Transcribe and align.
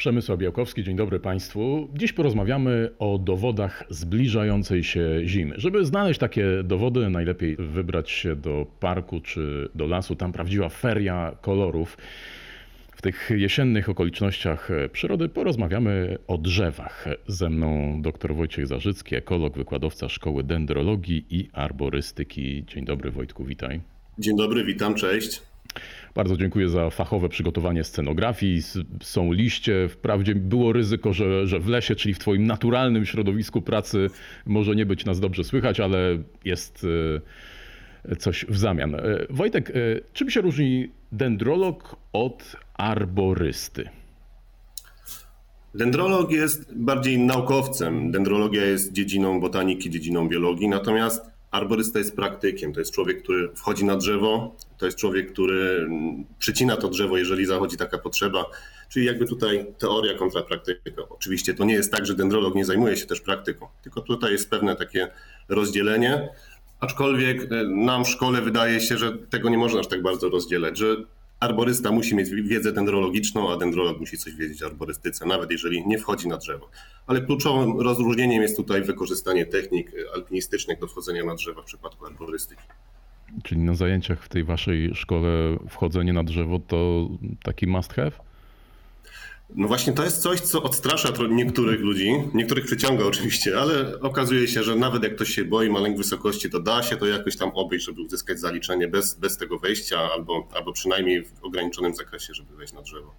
Przemysław 0.00 0.38
Białkowski, 0.38 0.84
dzień 0.84 0.96
dobry 0.96 1.20
Państwu. 1.20 1.88
Dziś 1.94 2.12
porozmawiamy 2.12 2.90
o 2.98 3.18
dowodach 3.18 3.84
zbliżającej 3.90 4.84
się 4.84 5.20
zimy. 5.24 5.54
Żeby 5.58 5.84
znaleźć 5.84 6.20
takie 6.20 6.46
dowody, 6.64 7.10
najlepiej 7.10 7.56
wybrać 7.56 8.10
się 8.10 8.36
do 8.36 8.66
parku 8.80 9.20
czy 9.20 9.68
do 9.74 9.86
lasu. 9.86 10.16
Tam 10.16 10.32
prawdziwa 10.32 10.68
feria 10.68 11.36
kolorów. 11.40 11.96
W 12.92 13.02
tych 13.02 13.30
jesiennych 13.36 13.88
okolicznościach 13.88 14.68
przyrody 14.92 15.28
porozmawiamy 15.28 16.18
o 16.26 16.38
drzewach. 16.38 17.08
Ze 17.26 17.50
mną 17.50 18.02
dr 18.02 18.34
Wojciech 18.34 18.66
Zarzycki, 18.66 19.16
ekolog, 19.16 19.56
wykładowca 19.56 20.08
Szkoły 20.08 20.44
Dendrologii 20.44 21.26
i 21.30 21.48
Arborystyki. 21.52 22.64
Dzień 22.66 22.84
dobry 22.84 23.10
Wojtku, 23.10 23.44
witaj. 23.44 23.80
Dzień 24.18 24.36
dobry, 24.36 24.64
witam, 24.64 24.94
cześć. 24.94 25.42
Bardzo 26.14 26.36
dziękuję 26.36 26.68
za 26.68 26.90
fachowe 26.90 27.28
przygotowanie 27.28 27.84
scenografii. 27.84 28.62
Są 29.02 29.32
liście. 29.32 29.88
Wprawdzie 29.88 30.34
było 30.34 30.72
ryzyko, 30.72 31.12
że, 31.12 31.46
że 31.46 31.60
w 31.60 31.68
lesie, 31.68 31.94
czyli 31.94 32.14
w 32.14 32.18
Twoim 32.18 32.46
naturalnym 32.46 33.06
środowisku 33.06 33.62
pracy, 33.62 34.10
może 34.46 34.76
nie 34.76 34.86
być 34.86 35.04
nas 35.04 35.20
dobrze 35.20 35.44
słychać, 35.44 35.80
ale 35.80 35.98
jest 36.44 36.86
e, 38.04 38.16
coś 38.16 38.46
w 38.48 38.58
zamian. 38.58 38.94
E, 38.94 39.00
Wojtek, 39.30 39.70
e, 39.70 39.72
czym 40.12 40.30
się 40.30 40.40
różni 40.40 40.90
dendrolog 41.12 41.96
od 42.12 42.56
arborysty? 42.74 43.88
Dendrolog 45.74 46.32
jest 46.32 46.74
bardziej 46.76 47.18
naukowcem. 47.18 48.10
Dendrologia 48.10 48.64
jest 48.64 48.92
dziedziną 48.92 49.40
botaniki, 49.40 49.90
dziedziną 49.90 50.28
biologii, 50.28 50.68
natomiast 50.68 51.30
arborysta 51.50 51.98
jest 51.98 52.16
praktykiem. 52.16 52.72
To 52.72 52.80
jest 52.80 52.94
człowiek, 52.94 53.22
który 53.22 53.48
wchodzi 53.54 53.84
na 53.84 53.96
drzewo, 53.96 54.56
to 54.78 54.86
jest 54.86 54.98
człowiek, 54.98 55.32
który 55.32 55.88
przycina 56.38 56.76
to 56.76 56.88
drzewo, 56.88 57.16
jeżeli 57.16 57.46
zachodzi 57.46 57.76
taka 57.76 57.98
potrzeba. 57.98 58.44
Czyli 58.88 59.06
jakby 59.06 59.26
tutaj 59.26 59.66
teoria 59.78 60.18
kontra 60.18 60.42
praktyka. 60.42 61.02
Oczywiście 61.08 61.54
to 61.54 61.64
nie 61.64 61.74
jest 61.74 61.92
tak, 61.92 62.06
że 62.06 62.14
dendrolog 62.14 62.54
nie 62.54 62.64
zajmuje 62.64 62.96
się 62.96 63.06
też 63.06 63.20
praktyką, 63.20 63.68
tylko 63.82 64.00
tutaj 64.00 64.32
jest 64.32 64.50
pewne 64.50 64.76
takie 64.76 65.08
rozdzielenie. 65.48 66.28
Aczkolwiek 66.80 67.52
e, 67.52 67.64
nam 67.64 68.04
w 68.04 68.08
szkole 68.08 68.42
wydaje 68.42 68.80
się, 68.80 68.98
że 68.98 69.12
tego 69.12 69.48
nie 69.48 69.58
można 69.58 69.80
aż 69.80 69.86
tak 69.86 70.02
bardzo 70.02 70.28
rozdzielać, 70.28 70.78
że 70.78 70.96
arborysta 71.40 71.92
musi 71.92 72.16
mieć 72.16 72.30
wiedzę 72.30 72.72
dendrologiczną, 72.72 73.52
a 73.52 73.56
dendrolog 73.56 74.00
musi 74.00 74.18
coś 74.18 74.34
wiedzieć 74.34 74.62
o 74.62 74.66
arborystyce, 74.66 75.26
nawet 75.26 75.50
jeżeli 75.50 75.86
nie 75.86 75.98
wchodzi 75.98 76.28
na 76.28 76.36
drzewo. 76.36 76.70
Ale 77.06 77.20
kluczowym 77.20 77.80
rozróżnieniem 77.80 78.42
jest 78.42 78.56
tutaj 78.56 78.82
wykorzystanie 78.82 79.46
technik 79.46 79.92
alpinistycznych 80.14 80.78
do 80.78 80.86
wchodzenia 80.86 81.24
na 81.24 81.34
drzewa 81.34 81.62
w 81.62 81.64
przypadku 81.64 82.06
arborystyki. 82.06 82.62
Czyli 83.44 83.60
na 83.60 83.74
zajęciach 83.74 84.22
w 84.22 84.28
tej 84.28 84.44
waszej 84.44 84.94
szkole 84.94 85.28
wchodzenie 85.68 86.12
na 86.12 86.24
drzewo 86.24 86.58
to 86.58 87.08
taki 87.42 87.66
must 87.66 87.92
have? 87.92 88.12
No 89.54 89.68
właśnie 89.68 89.92
to 89.92 90.04
jest 90.04 90.22
coś, 90.22 90.40
co 90.40 90.62
odstrasza 90.62 91.08
niektórych 91.30 91.80
ludzi, 91.80 92.12
niektórych 92.34 92.64
przyciąga 92.64 93.04
oczywiście, 93.04 93.60
ale 93.60 94.00
okazuje 94.00 94.48
się, 94.48 94.62
że 94.62 94.76
nawet 94.76 95.02
jak 95.02 95.14
ktoś 95.14 95.28
się 95.28 95.44
boi, 95.44 95.70
ma 95.70 95.80
lęk 95.80 95.96
wysokości, 95.96 96.50
to 96.50 96.60
da 96.60 96.82
się 96.82 96.96
to 96.96 97.06
jakoś 97.06 97.36
tam 97.36 97.50
obejść, 97.54 97.86
żeby 97.86 98.02
uzyskać 98.02 98.40
zaliczenie 98.40 98.88
bez, 98.88 99.14
bez 99.14 99.36
tego 99.36 99.58
wejścia 99.58 99.98
albo, 100.14 100.48
albo 100.54 100.72
przynajmniej 100.72 101.24
w 101.24 101.44
ograniczonym 101.44 101.94
zakresie, 101.94 102.34
żeby 102.34 102.56
wejść 102.56 102.72
na 102.72 102.82
drzewo. 102.82 103.14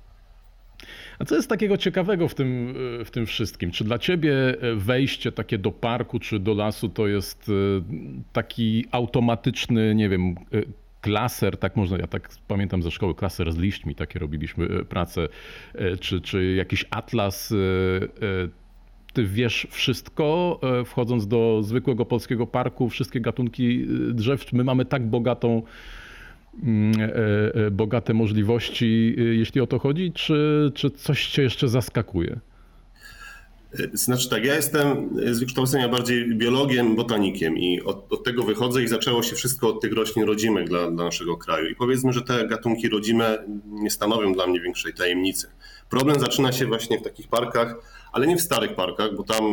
A 1.20 1.26
co 1.26 1.36
jest 1.36 1.50
takiego 1.50 1.78
ciekawego 1.78 2.28
w 2.28 2.36
tym, 2.36 2.76
w 3.06 3.12
tym 3.12 3.26
wszystkim? 3.26 3.72
Czy 3.72 3.84
dla 3.84 4.00
ciebie 4.00 4.34
wejście 4.76 5.32
takie 5.32 5.58
do 5.58 5.72
parku 5.72 6.20
czy 6.20 6.40
do 6.40 6.54
lasu 6.54 6.90
to 6.90 7.08
jest 7.08 7.50
e, 7.50 7.54
taki 8.34 8.86
automatyczny, 8.92 9.96
nie 9.96 10.10
wiem, 10.10 10.36
e, 10.54 10.62
klaser, 11.02 11.58
tak 11.58 11.76
można, 11.76 11.98
ja 11.98 12.08
tak 12.08 12.30
pamiętam 12.48 12.84
ze 12.84 12.92
szkoły, 12.92 13.16
klaser 13.16 13.54
z 13.54 13.58
liśćmi, 13.58 13.96
takie 13.96 14.20
robiliśmy 14.20 14.66
e, 14.66 14.86
prace, 14.86 15.28
czy, 16.00 16.22
czy 16.22 16.54
jakiś 16.54 16.86
atlas. 16.90 17.54
Ty 19.14 19.26
wiesz 19.26 19.68
wszystko, 19.70 20.60
wchodząc 20.86 21.28
do 21.28 21.60
zwykłego 21.64 22.06
polskiego 22.06 22.48
parku, 22.48 22.90
wszystkie 22.90 23.22
gatunki 23.22 23.88
drzew. 24.14 24.54
My 24.54 24.64
mamy 24.64 24.86
tak 24.86 25.08
bogatą 25.08 25.64
Mm, 26.64 26.92
e, 27.02 27.66
e, 27.66 27.72
bogate 27.72 28.14
możliwości, 28.14 29.16
e, 29.18 29.22
jeśli 29.22 29.62
o 29.62 29.68
to 29.68 29.80
chodzi, 29.80 30.12
czy, 30.12 30.72
czy 30.76 30.90
coś 30.90 31.28
cię 31.28 31.42
jeszcze 31.42 31.68
zaskakuje? 31.68 32.40
Znaczy 33.94 34.30
tak, 34.30 34.46
ja 34.46 34.56
jestem 34.56 35.10
z 35.32 35.40
wykształcenia 35.40 35.90
bardziej 35.90 36.36
biologiem, 36.36 36.96
botanikiem 36.96 37.58
i 37.58 37.82
od, 37.82 38.14
od, 38.14 38.24
tego 38.24 38.44
wychodzę 38.44 38.84
i 38.84 38.88
zaczęło 38.88 39.24
się 39.24 39.36
wszystko 39.36 39.70
od 39.70 39.82
tych 39.82 39.94
roślin 39.94 40.26
rodzimych 40.26 40.68
dla, 40.68 40.92
dla 40.92 41.06
naszego 41.06 41.38
kraju. 41.38 41.70
I 41.70 41.76
powiedzmy, 41.76 42.14
że 42.14 42.22
te 42.22 42.48
gatunki 42.48 42.90
rodzime 42.90 43.38
nie 43.66 43.90
stanowią 43.90 44.34
dla 44.34 44.48
mnie 44.48 44.62
większej 44.62 44.94
tajemnicy. 44.94 45.48
Problem 45.90 46.20
zaczyna 46.20 46.52
się 46.52 46.66
właśnie 46.66 47.00
w 47.00 47.04
takich 47.04 47.28
parkach, 47.28 47.76
ale 48.12 48.28
nie 48.28 48.38
w 48.38 48.42
starych 48.42 48.76
parkach, 48.76 49.16
bo 49.16 49.24
tam 49.24 49.44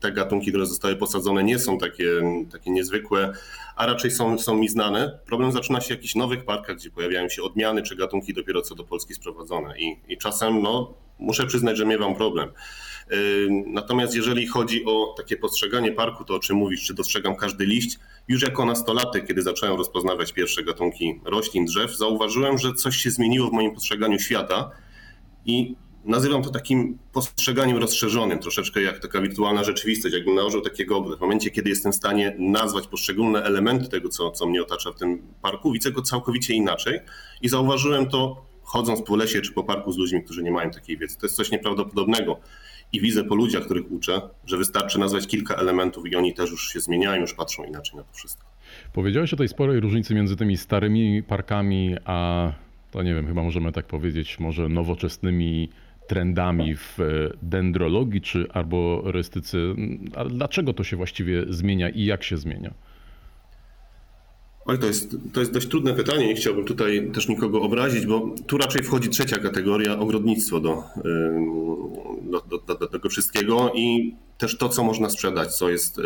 te 0.00 0.12
gatunki, 0.12 0.48
które 0.50 0.66
zostały 0.66 0.96
posadzone, 0.96 1.44
nie 1.44 1.58
są 1.58 1.78
takie, 1.78 2.06
takie 2.52 2.70
niezwykłe, 2.70 3.32
a 3.76 3.86
raczej 3.86 4.10
są, 4.10 4.38
są 4.38 4.56
mi 4.56 4.68
znane. 4.68 5.18
Problem 5.26 5.52
zaczyna 5.52 5.80
się 5.80 5.86
w 5.86 5.90
jakichś 5.90 6.14
nowych 6.14 6.44
parkach, 6.44 6.76
gdzie 6.76 6.90
pojawiają 6.90 7.28
się 7.28 7.42
odmiany 7.42 7.82
czy 7.82 7.96
gatunki 7.96 8.34
dopiero 8.34 8.62
co 8.62 8.74
do 8.74 8.84
Polski 8.84 9.14
sprowadzone. 9.14 9.78
I, 9.78 9.96
i 10.08 10.18
czasem, 10.18 10.62
no, 10.62 10.94
muszę 11.18 11.46
przyznać, 11.46 11.76
że 11.76 11.86
miewam 11.86 12.14
problem. 12.14 12.48
Natomiast 13.66 14.14
jeżeli 14.14 14.46
chodzi 14.46 14.84
o 14.84 15.14
takie 15.16 15.36
postrzeganie 15.36 15.92
parku, 15.92 16.24
to 16.24 16.34
o 16.34 16.38
czym 16.38 16.56
mówisz, 16.56 16.84
czy 16.84 16.94
dostrzegam 16.94 17.36
każdy 17.36 17.66
liść, 17.66 17.98
już 18.28 18.42
jako 18.42 18.64
nastolatek, 18.64 19.26
kiedy 19.26 19.42
zacząłem 19.42 19.76
rozpoznawać 19.76 20.32
pierwsze 20.32 20.62
gatunki 20.62 21.20
roślin, 21.24 21.64
drzew, 21.64 21.96
zauważyłem, 21.96 22.58
że 22.58 22.72
coś 22.72 22.96
się 22.96 23.10
zmieniło 23.10 23.48
w 23.48 23.52
moim 23.52 23.74
postrzeganiu 23.74 24.18
świata 24.18 24.70
i 25.46 25.76
nazywam 26.04 26.42
to 26.42 26.50
takim 26.50 26.98
postrzeganiem 27.12 27.76
rozszerzonym, 27.76 28.38
troszeczkę 28.38 28.82
jak 28.82 28.98
taka 28.98 29.20
wirtualna 29.20 29.64
rzeczywistość, 29.64 30.14
jakbym 30.14 30.34
nałożył 30.34 30.60
takiego 30.60 31.02
w 31.16 31.20
momencie, 31.20 31.50
kiedy 31.50 31.70
jestem 31.70 31.92
w 31.92 31.96
stanie 31.96 32.36
nazwać 32.38 32.86
poszczególne 32.86 33.42
elementy 33.42 33.88
tego, 33.88 34.08
co, 34.08 34.30
co 34.30 34.46
mnie 34.46 34.62
otacza 34.62 34.92
w 34.92 34.96
tym 34.96 35.22
parku, 35.42 35.72
widzę 35.72 35.92
go 35.92 36.02
całkowicie 36.02 36.54
inaczej 36.54 37.00
i 37.42 37.48
zauważyłem 37.48 38.08
to 38.08 38.46
chodząc 38.62 39.02
po 39.02 39.16
lesie 39.16 39.40
czy 39.40 39.52
po 39.52 39.64
parku 39.64 39.92
z 39.92 39.98
ludźmi, 39.98 40.24
którzy 40.24 40.42
nie 40.42 40.50
mają 40.50 40.70
takiej 40.70 40.98
wiedzy. 40.98 41.18
To 41.18 41.26
jest 41.26 41.36
coś 41.36 41.50
nieprawdopodobnego. 41.50 42.40
I 42.92 43.00
widzę 43.00 43.24
po 43.24 43.34
ludziach, 43.34 43.64
których 43.64 43.92
uczę, 43.92 44.20
że 44.46 44.56
wystarczy 44.56 44.98
nazwać 44.98 45.26
kilka 45.26 45.54
elementów 45.54 46.06
i 46.06 46.16
oni 46.16 46.34
też 46.34 46.50
już 46.50 46.68
się 46.68 46.80
zmieniają, 46.80 47.20
już 47.20 47.34
patrzą 47.34 47.64
inaczej 47.64 47.96
na 47.96 48.02
to 48.02 48.12
wszystko. 48.12 48.46
Powiedziałeś 48.92 49.34
o 49.34 49.36
tej 49.36 49.48
sporej 49.48 49.80
różnicy 49.80 50.14
między 50.14 50.36
tymi 50.36 50.56
starymi 50.56 51.22
parkami, 51.22 51.96
a 52.04 52.52
to 52.90 53.02
nie 53.02 53.14
wiem, 53.14 53.26
chyba 53.26 53.42
możemy 53.42 53.72
tak 53.72 53.86
powiedzieć, 53.86 54.40
może 54.40 54.68
nowoczesnymi 54.68 55.68
trendami 56.06 56.76
w 56.76 57.00
e, 57.00 57.04
dendrologii 57.42 58.20
czy 58.20 58.46
arborystycy. 58.52 59.74
A 60.16 60.24
dlaczego 60.24 60.72
to 60.72 60.84
się 60.84 60.96
właściwie 60.96 61.44
zmienia 61.48 61.88
i 61.88 62.04
jak 62.04 62.22
się 62.22 62.36
zmienia? 62.36 62.74
Oj, 64.66 64.78
to 64.78 64.86
jest, 64.86 65.16
to 65.32 65.40
jest 65.40 65.52
dość 65.52 65.68
trudne 65.68 65.94
pytanie. 65.94 66.26
Nie 66.26 66.34
chciałbym 66.34 66.64
tutaj 66.64 67.10
też 67.14 67.28
nikogo 67.28 67.62
obrazić, 67.62 68.06
bo 68.06 68.34
tu 68.46 68.58
raczej 68.58 68.82
wchodzi 68.82 69.08
trzecia 69.08 69.38
kategoria 69.38 69.98
ogrodnictwo 69.98 70.60
do, 70.60 70.82
do, 72.22 72.58
do, 72.58 72.74
do 72.74 72.86
tego 72.86 73.08
wszystkiego 73.08 73.72
i 73.74 74.14
też 74.38 74.58
to, 74.58 74.68
co 74.68 74.84
można 74.84 75.10
sprzedać, 75.10 75.54
co 75.54 75.68
jest, 75.70 76.00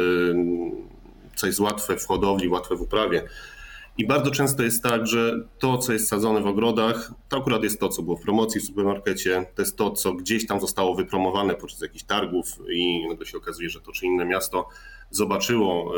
co 1.36 1.46
jest 1.46 1.60
łatwe 1.60 1.96
w 1.96 2.06
hodowli, 2.06 2.48
łatwe 2.48 2.76
w 2.76 2.80
uprawie. 2.80 3.22
I 3.98 4.06
bardzo 4.06 4.30
często 4.30 4.62
jest 4.62 4.82
tak, 4.82 5.06
że 5.06 5.40
to, 5.58 5.78
co 5.78 5.92
jest 5.92 6.08
sadzone 6.08 6.40
w 6.40 6.46
ogrodach, 6.46 7.12
to 7.28 7.36
akurat 7.36 7.62
jest 7.62 7.80
to, 7.80 7.88
co 7.88 8.02
było 8.02 8.16
w 8.16 8.22
promocji 8.22 8.60
w 8.60 8.64
supermarkecie, 8.64 9.46
to 9.54 9.62
jest 9.62 9.76
to, 9.76 9.90
co 9.90 10.12
gdzieś 10.12 10.46
tam 10.46 10.60
zostało 10.60 10.94
wypromowane 10.94 11.54
podczas 11.54 11.80
jakichś 11.80 12.04
targów 12.04 12.46
i 12.72 13.08
nagle 13.08 13.26
się 13.26 13.38
okazuje, 13.38 13.70
że 13.70 13.80
to 13.80 13.92
czy 13.92 14.06
inne 14.06 14.24
miasto 14.24 14.68
zobaczyło, 15.10 15.92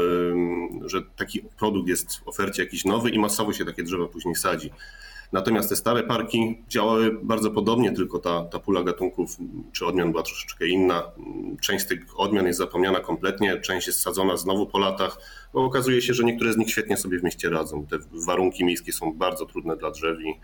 że 0.84 1.02
taki 1.16 1.40
produkt 1.58 1.88
jest 1.88 2.16
w 2.16 2.28
ofercie 2.28 2.62
jakiś 2.62 2.84
nowy 2.84 3.10
i 3.10 3.18
masowo 3.18 3.52
się 3.52 3.64
takie 3.64 3.82
drzewa 3.82 4.06
później 4.06 4.34
sadzi. 4.34 4.70
Natomiast 5.32 5.68
te 5.68 5.76
stare 5.76 6.02
parki 6.02 6.62
działały 6.68 7.18
bardzo 7.22 7.50
podobnie, 7.50 7.92
tylko 7.92 8.18
ta, 8.18 8.44
ta 8.44 8.58
pula 8.58 8.82
gatunków 8.82 9.36
czy 9.72 9.86
odmian 9.86 10.10
była 10.10 10.22
troszeczkę 10.22 10.66
inna. 10.66 11.02
Część 11.60 11.84
z 11.84 11.88
tych 11.88 12.20
odmian 12.20 12.46
jest 12.46 12.58
zapomniana 12.58 13.00
kompletnie, 13.00 13.60
część 13.60 13.86
jest 13.86 14.00
sadzona 14.00 14.36
znowu 14.36 14.66
po 14.66 14.78
latach, 14.78 15.18
bo 15.52 15.64
okazuje 15.64 16.02
się, 16.02 16.14
że 16.14 16.24
niektóre 16.24 16.52
z 16.52 16.56
nich 16.56 16.70
świetnie 16.70 16.96
sobie 16.96 17.18
w 17.18 17.22
mieście 17.24 17.50
radzą. 17.50 17.86
Te 17.86 17.98
warunki 18.26 18.64
miejskie 18.64 18.92
są 18.92 19.12
bardzo 19.12 19.46
trudne 19.46 19.76
dla 19.76 19.90
drzew 19.90 20.18
i 20.20 20.34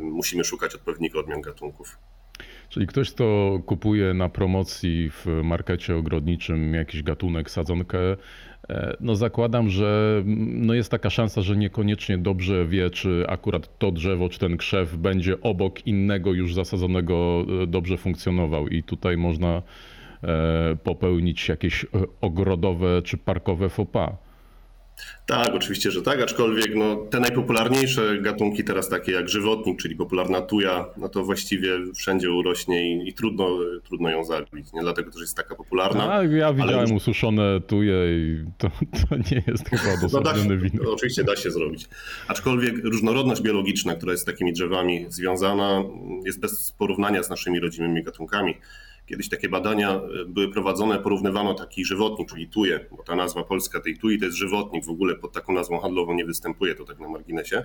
musimy 0.00 0.44
szukać 0.44 0.74
odpowiednich 0.74 1.16
odmian 1.16 1.40
gatunków. 1.40 1.98
Czyli 2.68 2.86
ktoś, 2.86 3.10
kto 3.10 3.58
kupuje 3.66 4.14
na 4.14 4.28
promocji 4.28 5.10
w 5.10 5.26
markecie 5.44 5.96
ogrodniczym 5.96 6.74
jakiś 6.74 7.02
gatunek, 7.02 7.50
sadzonkę, 7.50 7.98
e, 8.68 8.96
no 9.00 9.16
zakładam, 9.16 9.68
że 9.68 10.22
no 10.36 10.74
jest 10.74 10.90
taka 10.90 11.10
szansa, 11.10 11.42
że 11.42 11.56
niekoniecznie 11.56 12.18
dobrze 12.18 12.66
wie, 12.66 12.90
czy 12.90 13.24
akurat 13.28 13.78
to 13.78 13.92
drzewo, 13.92 14.28
czy 14.28 14.38
ten 14.38 14.56
krzew 14.56 14.96
będzie 14.96 15.40
obok 15.40 15.86
innego 15.86 16.32
już 16.32 16.54
zasadzonego 16.54 17.46
e, 17.62 17.66
dobrze 17.66 17.96
funkcjonował 17.96 18.68
i 18.68 18.82
tutaj 18.82 19.16
można 19.16 19.62
e, 20.22 20.76
popełnić 20.84 21.48
jakieś 21.48 21.86
ogrodowe 22.20 23.02
czy 23.02 23.16
parkowe 23.16 23.68
faux 23.68 23.92
pas. 23.92 24.27
Tak, 25.26 25.54
oczywiście, 25.54 25.90
że 25.90 26.02
tak, 26.02 26.20
aczkolwiek 26.22 26.74
no, 26.74 26.96
te 26.96 27.20
najpopularniejsze 27.20 28.18
gatunki 28.20 28.64
teraz 28.64 28.88
takie 28.88 29.12
jak 29.12 29.28
żywotnik, 29.28 29.82
czyli 29.82 29.96
popularna 29.96 30.40
tuja, 30.40 30.86
no 30.96 31.08
to 31.08 31.24
właściwie 31.24 31.70
wszędzie 31.94 32.30
urośnie 32.30 32.92
i, 32.92 33.08
i 33.08 33.14
trudno, 33.14 33.58
trudno 33.84 34.10
ją 34.10 34.24
zabić, 34.24 34.72
nie 34.72 34.80
dlatego 34.82 35.10
też 35.10 35.20
jest 35.20 35.36
taka 35.36 35.54
popularna. 35.54 36.06
Tak, 36.06 36.32
ja 36.32 36.52
widziałem 36.52 36.80
już- 36.80 37.02
ususzone 37.02 37.60
tuje 37.60 37.94
i 38.18 38.44
to, 38.58 38.68
to 39.08 39.16
nie 39.16 39.42
jest 39.46 39.68
chyba 39.68 39.82
No 39.86 39.94
odosobniony 39.94 40.56
win. 40.58 40.70
no, 40.82 40.92
oczywiście 40.92 41.24
da 41.24 41.36
się 41.36 41.50
zrobić. 41.50 41.88
Aczkolwiek 42.28 42.84
różnorodność 42.84 43.42
biologiczna, 43.42 43.94
która 43.94 44.12
jest 44.12 44.22
z 44.22 44.26
takimi 44.26 44.52
drzewami 44.52 45.06
związana, 45.08 45.82
jest 46.26 46.40
bez 46.40 46.72
porównania 46.78 47.22
z 47.22 47.30
naszymi 47.30 47.60
rodzimymi 47.60 48.02
gatunkami. 48.04 48.54
Kiedyś 49.08 49.28
takie 49.28 49.48
badania 49.48 49.90
e, 49.90 50.24
były 50.24 50.48
prowadzone, 50.48 50.98
porównywano 50.98 51.54
taki 51.54 51.84
żywotnik, 51.84 52.28
czyli 52.28 52.48
tuje, 52.48 52.86
bo 52.96 53.02
ta 53.02 53.16
nazwa 53.16 53.44
polska 53.44 53.80
tej 53.80 53.98
tuji 53.98 54.18
to 54.18 54.24
jest 54.24 54.36
żywotnik, 54.36 54.84
w 54.84 54.90
ogóle 54.90 55.14
pod 55.14 55.32
taką 55.32 55.52
nazwą 55.52 55.80
handlową 55.80 56.14
nie 56.14 56.24
występuje, 56.24 56.74
to 56.74 56.84
tak 56.84 56.98
na 56.98 57.08
marginesie. 57.08 57.56
E, 57.56 57.64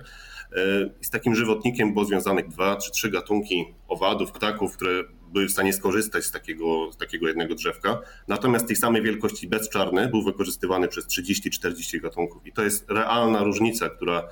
z 1.00 1.10
takim 1.10 1.34
żywotnikiem 1.34 1.92
było 1.92 2.04
związanych 2.04 2.48
dwa 2.48 2.76
czy 2.76 2.90
trzy 2.90 3.10
gatunki 3.10 3.64
owadów, 3.88 4.32
ptaków, 4.32 4.76
które 4.76 5.04
były 5.32 5.46
w 5.46 5.50
stanie 5.50 5.72
skorzystać 5.72 6.24
z 6.24 6.30
takiego, 6.30 6.92
z 6.92 6.96
takiego 6.96 7.28
jednego 7.28 7.54
drzewka. 7.54 8.00
Natomiast 8.28 8.66
tej 8.66 8.76
samej 8.76 9.02
wielkości 9.02 9.48
bezczarny 9.48 10.08
był 10.08 10.22
wykorzystywany 10.22 10.88
przez 10.88 11.06
30-40 11.06 12.00
gatunków. 12.00 12.46
I 12.46 12.52
to 12.52 12.62
jest 12.62 12.90
realna 12.90 13.42
różnica, 13.42 13.88
która, 13.88 14.28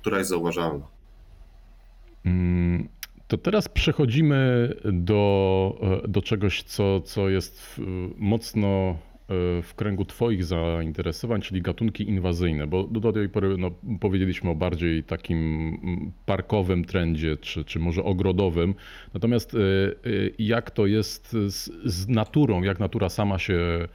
która 0.00 0.18
jest 0.18 0.30
zauważalna. 0.30 0.86
Mm, 2.24 2.88
To 3.28 3.38
teraz 3.38 3.68
przechodzimy 3.68 4.72
do, 4.84 6.00
e, 6.04 6.08
do 6.08 6.22
czegoś, 6.22 6.62
co, 6.62 7.00
co 7.00 7.28
jest 7.28 7.62
w, 7.62 7.78
mocno 8.16 8.68
e, 8.68 8.94
w 9.62 9.72
kręgu 9.76 10.04
Twoich 10.04 10.44
zainteresowań, 10.44 11.40
czyli 11.40 11.62
gatunki 11.62 12.08
inwazyjne, 12.08 12.66
bo 12.66 12.84
do 12.84 13.12
tej 13.12 13.28
pory 13.28 13.56
no, 13.58 13.70
powiedzieliśmy 14.00 14.50
o 14.50 14.54
bardziej 14.54 15.04
takim 15.04 15.38
mm, 15.38 16.12
parkowym 16.26 16.84
trendzie, 16.84 17.36
czy, 17.36 17.64
czy 17.64 17.78
może 17.78 18.04
ogrodowym. 18.04 18.74
Natomiast 19.14 19.54
e, 19.54 19.58
jak 20.38 20.70
to 20.70 20.86
jest 20.86 21.32
z, 21.32 21.70
z 21.84 22.08
naturą, 22.08 22.62
jak 22.62 22.80
natura 22.80 23.08
sama 23.08 23.38
się 23.38 23.88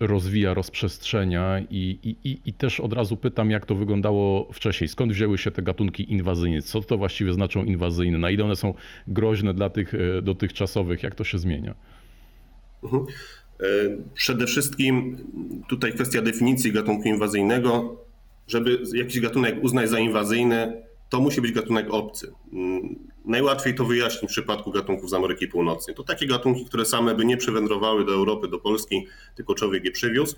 rozwija, 0.00 0.54
rozprzestrzenia 0.54 1.60
i, 1.70 1.98
i, 2.24 2.38
i- 2.44 2.52
też 2.52 2.80
od 2.80 2.92
razu 2.92 3.16
pytam, 3.16 3.50
jak 3.50 3.66
to 3.66 3.74
wyglądało 3.74 4.52
wcześniej. 4.52 4.88
Skąd 4.88 5.12
wzięły 5.12 5.38
się 5.38 5.50
te 5.50 5.62
gatunki 5.62 6.12
inwazyjne? 6.12 6.62
Co 6.62 6.80
to 6.80 6.98
właściwie 6.98 7.32
znaczą 7.32 7.64
inwazyjne? 7.64 8.18
Na 8.18 8.30
ile 8.30 8.44
one 8.44 8.56
są 8.56 8.74
groźne 9.08 9.54
dla 9.54 9.70
tych 9.70 9.94
e, 9.94 10.22
dotychczasowych? 10.22 11.02
Jak 11.02 11.14
to 11.14 11.24
się 11.24 11.38
zmienia? 11.38 11.74
Mhm. 12.84 13.02
E, 13.60 13.64
Przede 14.14 14.46
wszystkim 14.46 15.16
tutaj 15.68 15.92
kwestia 15.92 16.22
definicji 16.22 16.72
gatunku 16.72 17.08
inwazyjnego. 17.08 18.00
Żeby 18.48 18.78
jakiś 18.94 19.20
gatunek 19.20 19.64
uznać 19.64 19.90
za 19.90 19.98
inwazyjny, 19.98 20.82
to 21.08 21.20
musi 21.20 21.40
być 21.40 21.52
gatunek 21.52 21.86
obcy. 21.90 22.32
Mm, 22.52 23.08
Najłatwiej 23.24 23.74
to 23.74 23.84
wyjaśnić 23.84 24.30
w 24.30 24.32
przypadku 24.32 24.70
gatunków 24.70 25.10
z 25.10 25.14
Ameryki 25.14 25.48
Północnej. 25.48 25.96
To 25.96 26.04
takie 26.04 26.26
gatunki, 26.26 26.64
które 26.64 26.84
same 26.84 27.14
by 27.14 27.24
nie 27.24 27.36
przywędrowały 27.36 28.04
do 28.04 28.12
Europy, 28.12 28.48
do 28.48 28.58
Polski, 28.58 29.06
tylko 29.34 29.54
człowiek 29.54 29.84
je 29.84 29.90
przywiózł. 29.90 30.36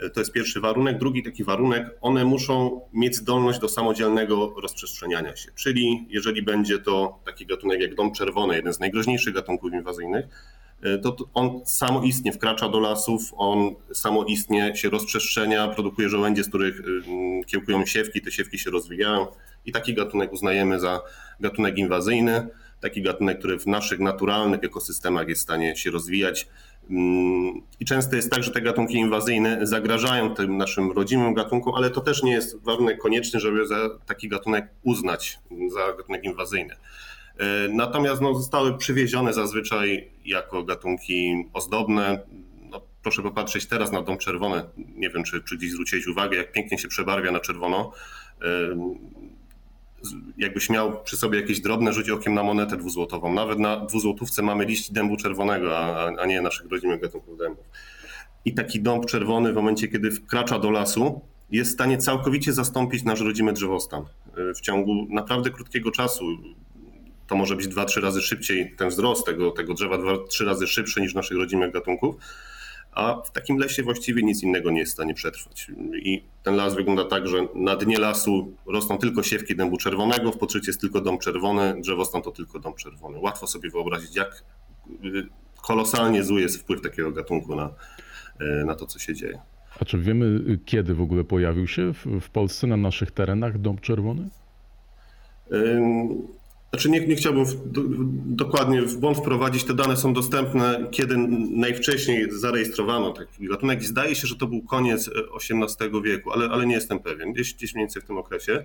E, 0.00 0.10
To 0.10 0.20
jest 0.20 0.32
pierwszy 0.32 0.60
warunek. 0.60 0.98
Drugi 0.98 1.22
taki 1.22 1.44
warunek, 1.44 1.86
one 2.00 2.24
muszą 2.24 2.80
mieć 2.92 3.16
zdolność 3.16 3.58
do 3.58 3.68
samodzielnego 3.68 4.54
rozprzestrzeniania 4.62 5.36
się. 5.36 5.50
Czyli 5.54 6.06
jeżeli 6.10 6.42
będzie 6.42 6.78
to 6.78 7.18
taki 7.26 7.46
gatunek 7.46 7.80
jak 7.80 7.94
dom 7.94 8.12
czerwony, 8.12 8.56
jeden 8.56 8.72
z 8.74 8.80
najgroźniejszych 8.80 9.34
gatunków 9.34 9.72
inwazyjnych, 9.72 10.26
to 11.02 11.12
to 11.12 11.24
on 11.34 11.60
samoistnie 11.64 12.32
wkracza 12.32 12.68
do 12.68 12.80
lasów, 12.80 13.32
on 13.36 13.74
samoistnie 13.92 14.76
się 14.76 14.90
rozprzestrzenia, 14.90 15.68
produkuje 15.68 16.08
żołędzie, 16.08 16.44
z 16.44 16.48
których 16.48 16.80
ym, 16.80 17.44
kiełkują 17.46 17.86
siewki, 17.86 18.20
te 18.22 18.32
siewki 18.32 18.58
się 18.58 18.70
rozwijają 18.70 19.26
i 19.66 19.72
taki 19.72 19.94
gatunek 19.94 20.32
uznajemy 20.32 20.80
za 20.80 21.00
gatunek 21.40 21.78
inwazyjny, 21.78 22.48
taki 22.80 23.02
gatunek, 23.02 23.38
który 23.38 23.58
w 23.58 23.66
naszych 23.66 24.00
naturalnych 24.00 24.64
ekosystemach 24.64 25.28
jest 25.28 25.40
w 25.40 25.44
stanie 25.44 25.76
się 25.76 25.90
rozwijać. 25.90 26.48
Ym, 26.90 27.62
I 27.80 27.84
często 27.84 28.16
jest 28.16 28.30
tak, 28.30 28.42
że 28.42 28.50
te 28.50 28.60
gatunki 28.60 28.94
inwazyjne 28.94 29.66
zagrażają 29.66 30.34
tym 30.34 30.56
naszym 30.56 30.92
rodzimym 30.92 31.34
gatunkom, 31.34 31.74
ale 31.74 31.90
to 31.90 32.00
też 32.00 32.22
nie 32.22 32.32
jest 32.32 32.62
warunek 32.62 32.98
konieczny, 32.98 33.40
żeby 33.40 33.66
za 33.66 33.76
taki 34.06 34.28
gatunek 34.28 34.68
uznać 34.82 35.38
za 35.74 35.96
gatunek 35.96 36.24
inwazyjny. 36.24 36.74
E, 37.38 37.68
Natomiast 37.68 38.20
no, 38.20 38.34
zostały 38.34 38.78
przywiezione 38.78 39.32
zazwyczaj 39.32 40.10
jako 40.24 40.62
gatunki 40.62 41.48
ozdobne. 41.52 42.20
No, 42.70 42.82
proszę 43.02 43.22
popatrzeć 43.22 43.66
teraz 43.66 43.92
na 43.92 44.02
dom 44.02 44.18
czerwony. 44.18 44.62
Nie 44.76 45.10
wiem, 45.10 45.24
czy, 45.24 45.42
czy 45.42 45.56
gdzieś 45.56 45.72
zwróciłeś 45.72 46.06
uwagę, 46.06 46.36
jak 46.36 46.52
pięknie 46.52 46.78
się 46.78 46.88
przebarwia 46.88 47.30
na 47.30 47.40
czerwono. 47.40 47.92
Jakbyś 50.38 50.70
miał 50.70 51.02
przy 51.02 51.16
sobie 51.16 51.40
jakieś 51.40 51.60
drobne, 51.60 51.92
rzuć 51.92 52.10
okiem 52.10 52.34
na 52.34 52.42
monetę 52.42 52.76
dwuzłotową. 52.76 53.32
Nawet 53.34 53.58
na 53.58 53.76
dwuzłotówce 53.86 54.42
mamy 54.42 54.64
liść 54.64 54.92
dębu 54.92 55.16
czerwonego, 55.16 55.78
a, 55.78 56.06
a- 56.22 56.26
nie 56.26 56.40
naszych 56.40 56.70
rodzimych 56.70 57.00
gatunków 57.00 57.38
dębów. 57.38 57.64
I 58.44 58.54
taki 58.54 58.80
dąb 58.80 59.06
czerwony 59.06 59.52
w 59.52 59.54
momencie, 59.56 59.88
kiedy 59.88 60.10
wkracza 60.10 60.58
do 60.58 60.70
lasu, 60.70 61.20
jest 61.50 61.70
w 61.70 61.74
stanie 61.74 61.98
całkowicie 61.98 62.52
zastąpić 62.52 63.02
nasz 63.04 63.20
rodzimy 63.20 63.52
drzewostan. 63.52 64.02
E, 64.50 64.54
W 64.54 64.60
ciągu 64.60 65.06
naprawdę 65.10 65.50
krótkiego 65.50 65.90
czasu 65.90 66.24
to 67.26 67.36
może 67.36 67.56
być 67.56 67.68
dwa, 67.68 67.84
trzy 67.84 68.00
razy 68.00 68.22
szybciej 68.22 68.74
ten 68.76 68.88
wzrost 68.88 69.26
tego, 69.26 69.50
tego 69.50 69.74
drzewa, 69.74 69.98
dwa, 69.98 70.12
trzy 70.28 70.44
razy 70.44 70.66
szybszy 70.66 71.00
niż 71.00 71.14
naszych 71.14 71.36
rodzimych 71.38 71.72
gatunków. 71.72 72.14
A 72.92 73.22
w 73.22 73.30
takim 73.30 73.58
lesie 73.58 73.82
właściwie 73.82 74.22
nic 74.22 74.42
innego 74.42 74.70
nie 74.70 74.80
jest 74.80 74.92
w 74.92 74.94
stanie 74.94 75.14
przetrwać. 75.14 75.70
I 75.94 76.22
ten 76.42 76.56
las 76.56 76.74
wygląda 76.74 77.04
tak, 77.04 77.26
że 77.26 77.46
na 77.54 77.76
dnie 77.76 77.98
lasu 77.98 78.52
rosną 78.66 78.98
tylko 78.98 79.22
siewki 79.22 79.56
dębu 79.56 79.76
czerwonego, 79.76 80.32
w 80.32 80.38
podszczycie 80.38 80.66
jest 80.66 80.80
tylko 80.80 81.00
dom 81.00 81.18
czerwony, 81.18 81.80
drzewostan 81.80 82.22
to 82.22 82.30
tylko 82.30 82.58
dom 82.58 82.74
czerwony. 82.74 83.18
Łatwo 83.18 83.46
sobie 83.46 83.70
wyobrazić, 83.70 84.16
jak 84.16 84.44
y, 85.04 85.28
kolosalnie 85.62 86.24
zły 86.24 86.40
jest 86.40 86.60
wpływ 86.60 86.80
takiego 86.82 87.12
gatunku 87.12 87.56
na, 87.56 87.70
y, 88.40 88.64
na 88.64 88.74
to, 88.74 88.86
co 88.86 88.98
się 88.98 89.14
dzieje. 89.14 89.38
A 89.80 89.84
czy 89.84 89.98
wiemy, 89.98 90.24
y, 90.26 90.58
kiedy 90.64 90.94
w 90.94 91.00
ogóle 91.00 91.24
pojawił 91.24 91.66
się 91.66 91.94
w, 91.94 92.06
w 92.20 92.30
Polsce 92.30 92.66
na 92.66 92.76
naszych 92.76 93.10
terenach 93.10 93.58
dom 93.58 93.78
czerwony? 93.78 94.28
Ym, 95.52 96.08
Znaczy 96.70 96.90
nie, 96.90 97.06
nie 97.06 97.16
chciałbym 97.16 97.44
w, 97.44 97.72
do, 97.72 97.82
dokładnie 98.44 98.82
w 98.82 98.96
błąd 98.96 99.18
wprowadzić, 99.18 99.64
te 99.64 99.74
dane 99.74 99.96
są 99.96 100.12
dostępne, 100.12 100.88
kiedy 100.90 101.16
najwcześniej 101.50 102.26
zarejestrowano 102.30 103.12
taki 103.12 103.48
gatunek 103.48 103.82
i 103.82 103.86
zdaje 103.86 104.14
się, 104.14 104.26
że 104.26 104.36
to 104.36 104.46
był 104.46 104.62
koniec 104.62 105.08
e, 105.08 105.12
XVIII 105.34 106.02
wieku, 106.02 106.32
ale, 106.32 106.48
ale 106.48 106.66
nie 106.66 106.74
jestem 106.74 107.00
pewien, 107.00 107.32
gdzieś, 107.32 107.54
gdzieś 107.54 107.74
mniej 107.74 107.82
więcej 107.86 108.02
w 108.02 108.04
tym 108.04 108.18
okresie. 108.18 108.64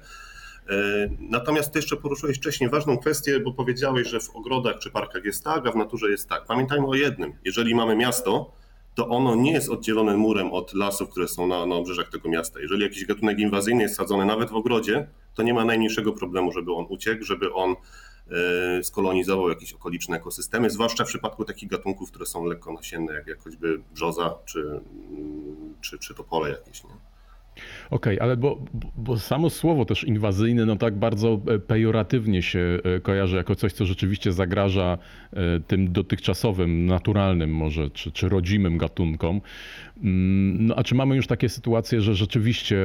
E, 0.69 1.09
Natomiast 1.19 1.71
ty 1.71 1.79
jeszcze 1.79 1.97
poruszyłeś 1.97 2.37
wcześniej 2.37 2.69
ważną 2.69 2.97
kwestię, 2.97 3.39
bo 3.39 3.53
powiedziałeś, 3.53 4.07
że 4.07 4.19
w 4.19 4.35
ogrodach 4.35 4.79
czy 4.79 4.91
parkach 4.91 5.25
jest 5.25 5.43
tak, 5.43 5.67
a 5.67 5.71
w 5.71 5.75
naturze 5.75 6.09
jest 6.09 6.29
tak. 6.29 6.45
Pamiętajmy 6.45 6.87
o 6.87 6.95
jednym, 6.95 7.33
jeżeli 7.45 7.75
mamy 7.75 7.95
miasto, 7.95 8.51
to 8.95 9.07
ono 9.07 9.35
nie 9.35 9.51
jest 9.51 9.69
oddzielone 9.69 10.17
murem 10.17 10.51
od 10.51 10.73
lasów, 10.73 11.09
które 11.09 11.27
są 11.27 11.47
na, 11.47 11.65
na 11.65 11.75
obrzeżach 11.75 12.09
tego 12.09 12.29
miasta. 12.29 12.59
Jeżeli 12.59 12.83
jakiś 12.83 13.05
gatunek 13.05 13.39
inwazyjny 13.39 13.83
jest 13.83 13.95
sadzony 13.95 14.25
nawet 14.25 14.49
w 14.49 14.55
ogrodzie, 14.55 15.07
to 15.33 15.43
nie 15.43 15.53
ma 15.53 15.65
najmniejszego 15.65 16.13
problemu, 16.13 16.51
żeby 16.51 16.73
on 16.73 16.85
uciekł, 16.89 17.23
żeby 17.23 17.53
on 17.53 17.75
e, 18.79 18.83
skolonizował 18.83 19.49
jakieś 19.49 19.73
okoliczne 19.73 20.17
ekosystemy, 20.17 20.69
zwłaszcza 20.69 21.05
w 21.05 21.07
przypadku 21.07 21.45
takich 21.45 21.69
gatunków, 21.69 22.09
które 22.09 22.25
są 22.25 22.45
lekko 22.45 22.73
nasienne, 22.73 23.13
jak, 23.13 23.27
jak 23.27 23.39
choćby 23.39 23.81
brzoza 23.93 24.35
czy, 24.45 24.79
czy, 25.81 25.99
czy 25.99 26.13
topole 26.13 26.49
jakieś. 26.49 26.83
Nie? 26.83 27.14
Okej, 27.91 28.19
ale 28.19 28.37
bo, 28.37 28.65
bo- 28.95 29.17
samo 29.17 29.49
słowo 29.49 29.85
też 29.85 30.03
inwazyjny, 30.03 30.65
no 30.65 30.75
tak 30.75 30.95
bardzo 30.95 31.41
e, 31.47 31.59
pejoratywnie 31.59 32.41
się 32.41 32.79
e, 32.83 32.99
kojarzy 32.99 33.35
jako 33.37 33.55
coś, 33.55 33.73
co 33.73 33.85
rzeczywiście 33.85 34.31
zagraża 34.33 34.97
e, 35.33 35.59
tym 35.59 35.91
dotychczasowym, 35.91 36.85
naturalnym 36.85 37.55
może, 37.55 37.89
czy, 37.89 38.11
czy 38.11 38.29
rodzimym 38.29 38.77
gatunkom. 38.77 39.41
Mm, 40.03 40.65
No 40.65 40.75
a 40.75 40.83
czy 40.83 40.95
mamy 40.95 41.15
już 41.15 41.27
takie 41.27 41.49
sytuacje, 41.49 42.01
że 42.01 42.15
rzeczywiście 42.15 42.77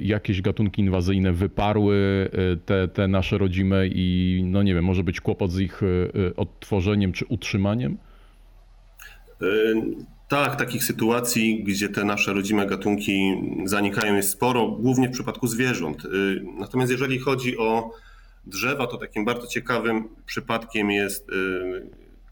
jakieś 0.00 0.42
gatunki 0.42 0.82
inwazyjne 0.82 1.32
wyparły 1.32 2.28
te, 2.66 2.88
te 2.88 3.08
nasze 3.08 3.38
rodzime 3.38 3.86
i 3.88 4.40
no 4.46 4.62
nie 4.62 4.74
wiem, 4.74 4.84
może 4.84 5.04
być 5.04 5.20
kłopot 5.20 5.50
z 5.52 5.60
ich 5.60 5.80
odtworzeniem 6.36 7.12
czy 7.12 7.24
utrzymaniem? 7.26 7.96
Tak, 10.28 10.56
takich 10.56 10.84
sytuacji, 10.84 11.64
gdzie 11.64 11.88
te 11.88 12.04
nasze 12.04 12.32
rodzime 12.32 12.66
gatunki 12.66 13.42
zanikają 13.64 14.14
jest 14.14 14.30
sporo, 14.30 14.68
głównie 14.68 15.08
w 15.08 15.12
przypadku 15.12 15.46
zwierząt. 15.46 16.04
E, 16.04 16.08
Natomiast 16.58 16.92
jeżeli 16.92 17.18
chodzi 17.18 17.58
o 17.58 17.90
drzewa, 18.46 18.86
to 18.86 18.96
takim 18.96 19.24
bardzo 19.24 19.46
ciekawym 19.46 20.08
przypadkiem 20.26 20.90
jest 20.90 21.28
e, 21.30 21.32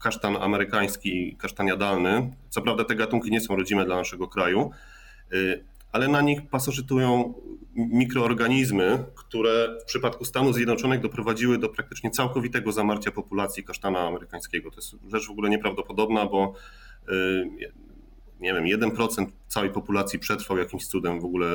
kasztan 0.03 0.35
amerykański, 0.35 1.35
kasztan 1.35 1.67
jadalny. 1.67 2.33
Co 2.49 2.61
prawda 2.61 2.83
te 2.83 2.95
gatunki 2.95 3.31
nie 3.31 3.41
są 3.41 3.55
rodzime 3.55 3.85
dla 3.85 3.95
naszego 3.95 4.27
kraju, 4.27 4.71
e, 5.31 5.35
ale 5.91 6.07
na 6.07 6.21
nich 6.21 6.49
pasożytują 6.49 7.33
mikroorganizmy, 7.75 9.03
które 9.15 9.77
w 9.81 9.85
przypadku 9.85 10.25
Stanów 10.25 10.55
Zjednoczonych 10.55 11.01
doprowadziły 11.01 11.57
do 11.57 11.69
praktycznie 11.69 12.11
całkowitego 12.11 12.71
zamarcia 12.71 13.11
populacji 13.11 13.63
kasztana 13.63 13.99
amerykańskiego. 13.99 14.71
To 14.71 14.75
jest 14.77 14.95
rzecz 15.11 15.27
w 15.27 15.31
ogóle 15.31 15.49
nieprawdopodobna, 15.49 16.25
bo 16.25 16.53
y, 17.09 17.13
nie 18.39 18.53
wiem, 18.53 18.63
1% 18.63 19.25
całej 19.47 19.69
populacji 19.69 20.19
przetrwał 20.19 20.57
jakimś 20.57 20.87
cudem 20.87 21.21
w 21.21 21.25
ogóle 21.25 21.47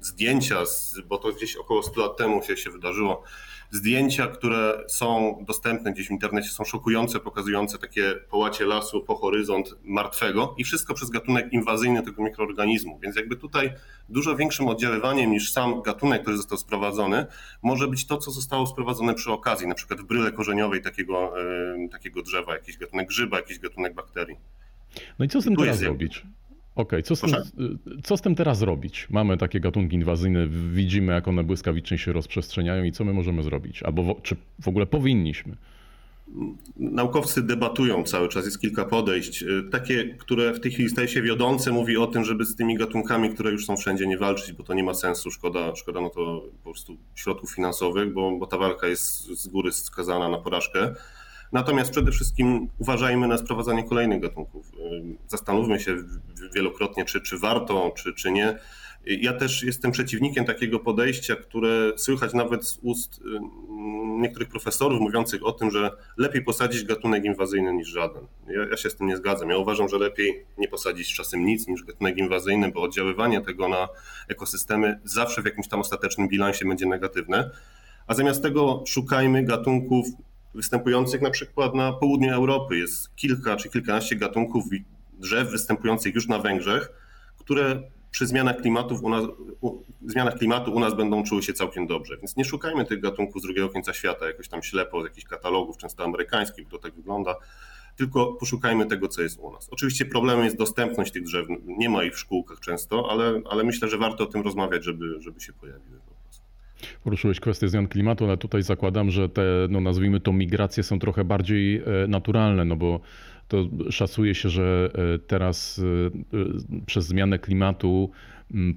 zdjęcia, 0.00 0.56
bo 1.08 1.18
to 1.18 1.32
gdzieś 1.32 1.56
około 1.56 1.82
100 1.82 2.00
lat 2.00 2.16
temu 2.16 2.42
się, 2.42 2.56
się 2.56 2.70
wydarzyło, 2.70 3.22
zdjęcia, 3.70 4.26
które 4.26 4.84
są 4.88 5.38
dostępne 5.46 5.92
gdzieś 5.92 6.08
w 6.08 6.10
internecie, 6.10 6.48
są 6.48 6.64
szokujące, 6.64 7.20
pokazujące 7.20 7.78
takie 7.78 8.14
połacie 8.30 8.66
lasu 8.66 9.00
po 9.00 9.16
horyzont 9.16 9.74
martwego 9.84 10.54
i 10.58 10.64
wszystko 10.64 10.94
przez 10.94 11.10
gatunek 11.10 11.52
inwazyjny 11.52 12.02
tego 12.02 12.22
mikroorganizmu. 12.22 12.98
Więc 13.02 13.16
jakby 13.16 13.36
tutaj 13.36 13.72
dużo 14.08 14.36
większym 14.36 14.68
oddziaływaniem 14.68 15.30
niż 15.30 15.52
sam 15.52 15.82
gatunek, 15.82 16.22
który 16.22 16.36
został 16.36 16.58
sprowadzony, 16.58 17.26
może 17.62 17.88
być 17.88 18.06
to, 18.06 18.16
co 18.16 18.30
zostało 18.30 18.66
sprowadzone 18.66 19.14
przy 19.14 19.32
okazji, 19.32 19.68
na 19.68 19.74
przykład 19.74 20.00
w 20.00 20.04
bryle 20.04 20.32
korzeniowej 20.32 20.82
takiego, 20.82 21.32
takiego 21.90 22.22
drzewa, 22.22 22.54
jakiś 22.54 22.78
gatunek 22.78 23.08
grzyba, 23.08 23.36
jakiś 23.36 23.58
gatunek 23.58 23.94
bakterii. 23.94 24.36
No 25.18 25.24
i 25.24 25.28
co 25.28 25.42
z 25.42 25.44
tym 25.44 25.56
teraz 25.56 25.78
zrobić? 25.78 26.22
Okej, 26.76 27.00
okay, 27.00 27.02
co, 27.02 27.16
z 27.16 27.20
tym, 27.20 27.34
co 28.04 28.16
z 28.16 28.22
tym 28.22 28.34
teraz 28.34 28.62
robić? 28.62 29.06
Mamy 29.10 29.36
takie 29.36 29.60
gatunki 29.60 29.96
inwazyjne, 29.96 30.48
widzimy 30.48 31.12
jak 31.12 31.28
one 31.28 31.44
błyskawicznie 31.44 31.98
się 31.98 32.12
rozprzestrzeniają 32.12 32.84
i 32.84 32.92
co 32.92 33.04
my 33.04 33.12
możemy 33.12 33.42
zrobić? 33.42 33.82
Albo 33.82 34.20
czy 34.22 34.36
w 34.60 34.68
ogóle 34.68 34.86
powinniśmy? 34.86 35.56
Naukowcy 36.76 37.42
debatują 37.42 38.02
cały 38.02 38.28
czas, 38.28 38.44
jest 38.44 38.60
kilka 38.60 38.84
podejść. 38.84 39.44
Takie, 39.70 40.04
które 40.04 40.54
w 40.54 40.60
tej 40.60 40.72
chwili 40.72 40.88
staje 40.88 41.08
się 41.08 41.22
wiodące, 41.22 41.72
mówi 41.72 41.96
o 41.96 42.06
tym, 42.06 42.24
żeby 42.24 42.44
z 42.44 42.56
tymi 42.56 42.76
gatunkami, 42.76 43.30
które 43.30 43.50
już 43.50 43.66
są 43.66 43.76
wszędzie, 43.76 44.06
nie 44.06 44.18
walczyć, 44.18 44.52
bo 44.52 44.64
to 44.64 44.74
nie 44.74 44.84
ma 44.84 44.94
sensu, 44.94 45.30
szkoda, 45.30 45.76
szkoda 45.76 46.00
no 46.00 46.10
to 46.10 46.42
po 46.64 46.70
prostu 46.70 46.96
środków 47.14 47.54
finansowych, 47.54 48.12
bo, 48.12 48.38
bo 48.38 48.46
ta 48.46 48.58
walka 48.58 48.86
jest 48.86 49.26
z 49.26 49.48
góry 49.48 49.72
skazana 49.72 50.28
na 50.28 50.38
porażkę. 50.38 50.94
Natomiast 51.52 51.90
przede 51.90 52.12
wszystkim 52.12 52.68
uważajmy 52.78 53.28
na 53.28 53.38
sprowadzanie 53.38 53.84
kolejnych 53.84 54.20
gatunków. 54.20 54.72
Zastanówmy 55.28 55.80
się 55.80 55.96
wielokrotnie, 56.54 57.04
czy, 57.04 57.20
czy 57.20 57.38
warto, 57.38 57.92
czy, 57.96 58.14
czy 58.14 58.30
nie. 58.30 58.58
Ja 59.06 59.32
też 59.32 59.62
jestem 59.62 59.92
przeciwnikiem 59.92 60.44
takiego 60.44 60.78
podejścia, 60.78 61.36
które 61.36 61.92
słychać 61.96 62.34
nawet 62.34 62.66
z 62.66 62.78
ust 62.82 63.20
niektórych 64.20 64.48
profesorów 64.48 65.00
mówiących 65.00 65.46
o 65.46 65.52
tym, 65.52 65.70
że 65.70 65.90
lepiej 66.16 66.44
posadzić 66.44 66.84
gatunek 66.84 67.24
inwazyjny 67.24 67.72
niż 67.72 67.88
żaden. 67.88 68.26
Ja, 68.48 68.66
ja, 68.70 68.76
się 68.76 68.90
z 68.90 68.96
tym 68.96 69.06
nie 69.06 69.16
zgadzam. 69.16 69.50
Ja 69.50 69.58
uważam, 69.58 69.88
że 69.88 69.98
lepiej 69.98 70.44
nie 70.58 70.68
posadzić 70.68 71.14
czasem 71.14 71.46
nic 71.46 71.66
niż 71.66 71.84
gatunek 71.84 72.18
inwazyjny, 72.18 72.70
bo 72.70 72.82
oddziaływanie 72.82 73.40
tego 73.40 73.68
na 73.68 73.88
ekosystemy 74.28 75.00
zawsze 75.04 75.42
w 75.42 75.44
jakimś 75.44 75.68
tam 75.68 75.80
ostatecznym 75.80 76.28
bilansie 76.28 76.68
będzie 76.68 76.86
negatywne. 76.86 77.50
A 78.06 78.14
zamiast 78.14 78.42
tego 78.42 78.84
szukajmy 78.86 79.44
gatunków 79.44 80.06
występujących 80.56 81.22
na 81.22 81.30
przykład 81.30 81.74
na 81.74 81.92
południu 81.92 82.32
Europy. 82.32 82.78
Jest 82.78 83.16
kilka 83.16 83.56
czy 83.56 83.68
kilkanaście 83.68 84.16
gatunków 84.16 84.64
drzew 85.18 85.50
występujących 85.50 86.14
już 86.14 86.28
na 86.28 86.38
Węgrzech, 86.38 86.90
które 87.38 87.82
przy 88.10 88.26
zmianach, 88.26 88.56
klimatów 88.56 89.02
u 89.02 89.08
nas, 89.08 89.24
u, 89.60 89.82
zmianach 90.06 90.34
klimatu 90.34 90.74
u 90.74 90.80
nas 90.80 90.94
będą 90.94 91.24
czuły 91.24 91.42
się 91.42 91.52
całkiem 91.52 91.86
dobrze. 91.86 92.16
Więc 92.16 92.36
nie 92.36 92.44
szukajmy 92.44 92.84
tych 92.84 93.00
gatunków 93.00 93.42
z 93.42 93.44
drugiego 93.44 93.68
końca 93.68 93.92
świata, 93.92 94.26
jakoś 94.26 94.48
tam 94.48 94.62
ślepo, 94.62 95.02
z 95.02 95.04
jakichś 95.04 95.26
katalogów, 95.26 95.76
często 95.76 96.04
amerykańskich, 96.04 96.64
bo 96.64 96.70
to 96.70 96.82
tak 96.82 96.94
wygląda, 96.94 97.34
tylko 97.96 98.32
poszukajmy 98.32 98.86
tego, 98.86 99.08
co 99.08 99.22
jest 99.22 99.38
u 99.38 99.52
nas. 99.52 99.68
Oczywiście 99.70 100.04
problemem 100.04 100.44
jest 100.44 100.56
dostępność 100.56 101.12
tych 101.12 101.22
drzew. 101.22 101.46
Nie 101.66 101.88
ma 101.88 102.04
ich 102.04 102.14
w 102.14 102.18
szkółkach 102.18 102.60
często, 102.60 103.10
ale, 103.10 103.40
ale 103.50 103.64
myślę, 103.64 103.88
że 103.88 103.98
warto 103.98 104.24
o 104.24 104.26
tym 104.26 104.42
rozmawiać, 104.42 104.84
żeby, 104.84 105.22
żeby 105.22 105.40
się 105.40 105.52
pojawiły. 105.52 106.05
Poruszyłeś 107.04 107.40
kwestię 107.40 107.68
zmian 107.68 107.88
klimatu, 107.88 108.24
ale 108.24 108.36
tutaj 108.36 108.62
zakładam, 108.62 109.10
że 109.10 109.28
te, 109.28 109.42
no 109.68 109.80
nazwijmy 109.80 110.20
to, 110.20 110.32
migracje 110.32 110.82
są 110.82 110.98
trochę 110.98 111.24
bardziej 111.24 111.76
e, 111.76 111.82
naturalne, 112.08 112.64
no 112.64 112.76
bo 112.76 113.00
to 113.48 113.64
szacuje 113.90 114.34
się, 114.34 114.48
że 114.48 114.90
e, 114.94 115.18
teraz 115.18 115.80
e, 116.34 116.82
przez 116.86 117.06
zmianę 117.06 117.38
klimatu 117.38 118.10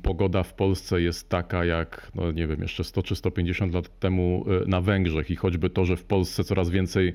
pogoda 0.03 0.43
w 0.43 0.53
Polsce 0.53 1.01
jest 1.01 1.29
taka 1.29 1.65
jak, 1.65 2.11
no 2.15 2.31
nie 2.31 2.47
wiem, 2.47 2.61
jeszcze 2.61 2.83
100 2.83 3.03
czy 3.03 3.15
150 3.15 3.73
lat 3.73 3.99
temu 3.99 4.45
na 4.67 4.81
Węgrzech 4.81 5.31
i 5.31 5.35
choćby 5.35 5.69
to, 5.69 5.85
że 5.85 5.97
w 5.97 6.03
Polsce 6.03 6.43
coraz 6.43 6.69
więcej 6.69 7.13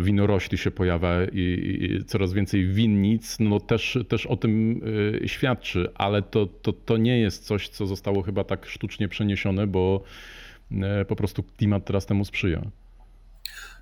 winorośli 0.00 0.58
się 0.58 0.70
pojawia 0.70 1.24
i, 1.32 2.00
coraz 2.06 2.32
więcej 2.32 2.66
winnic, 2.66 3.36
no 3.40 3.60
też, 3.60 3.98
też 4.08 4.26
o 4.26 4.36
tym 4.36 4.80
świadczy, 5.26 5.88
ale 5.94 6.22
to, 6.22 6.46
to, 6.46 6.72
to 6.72 6.96
nie 6.96 7.18
jest 7.18 7.44
coś, 7.44 7.68
co 7.68 7.86
zostało 7.86 8.22
chyba 8.22 8.44
tak 8.44 8.66
sztucznie 8.66 9.08
przeniesione, 9.08 9.66
bo 9.66 10.02
E, 10.72 11.04
po 11.04 11.16
prostu 11.16 11.42
klimat 11.42 11.84
teraz 11.84 12.06
temu 12.06 12.24
sprzyja. 12.24 12.62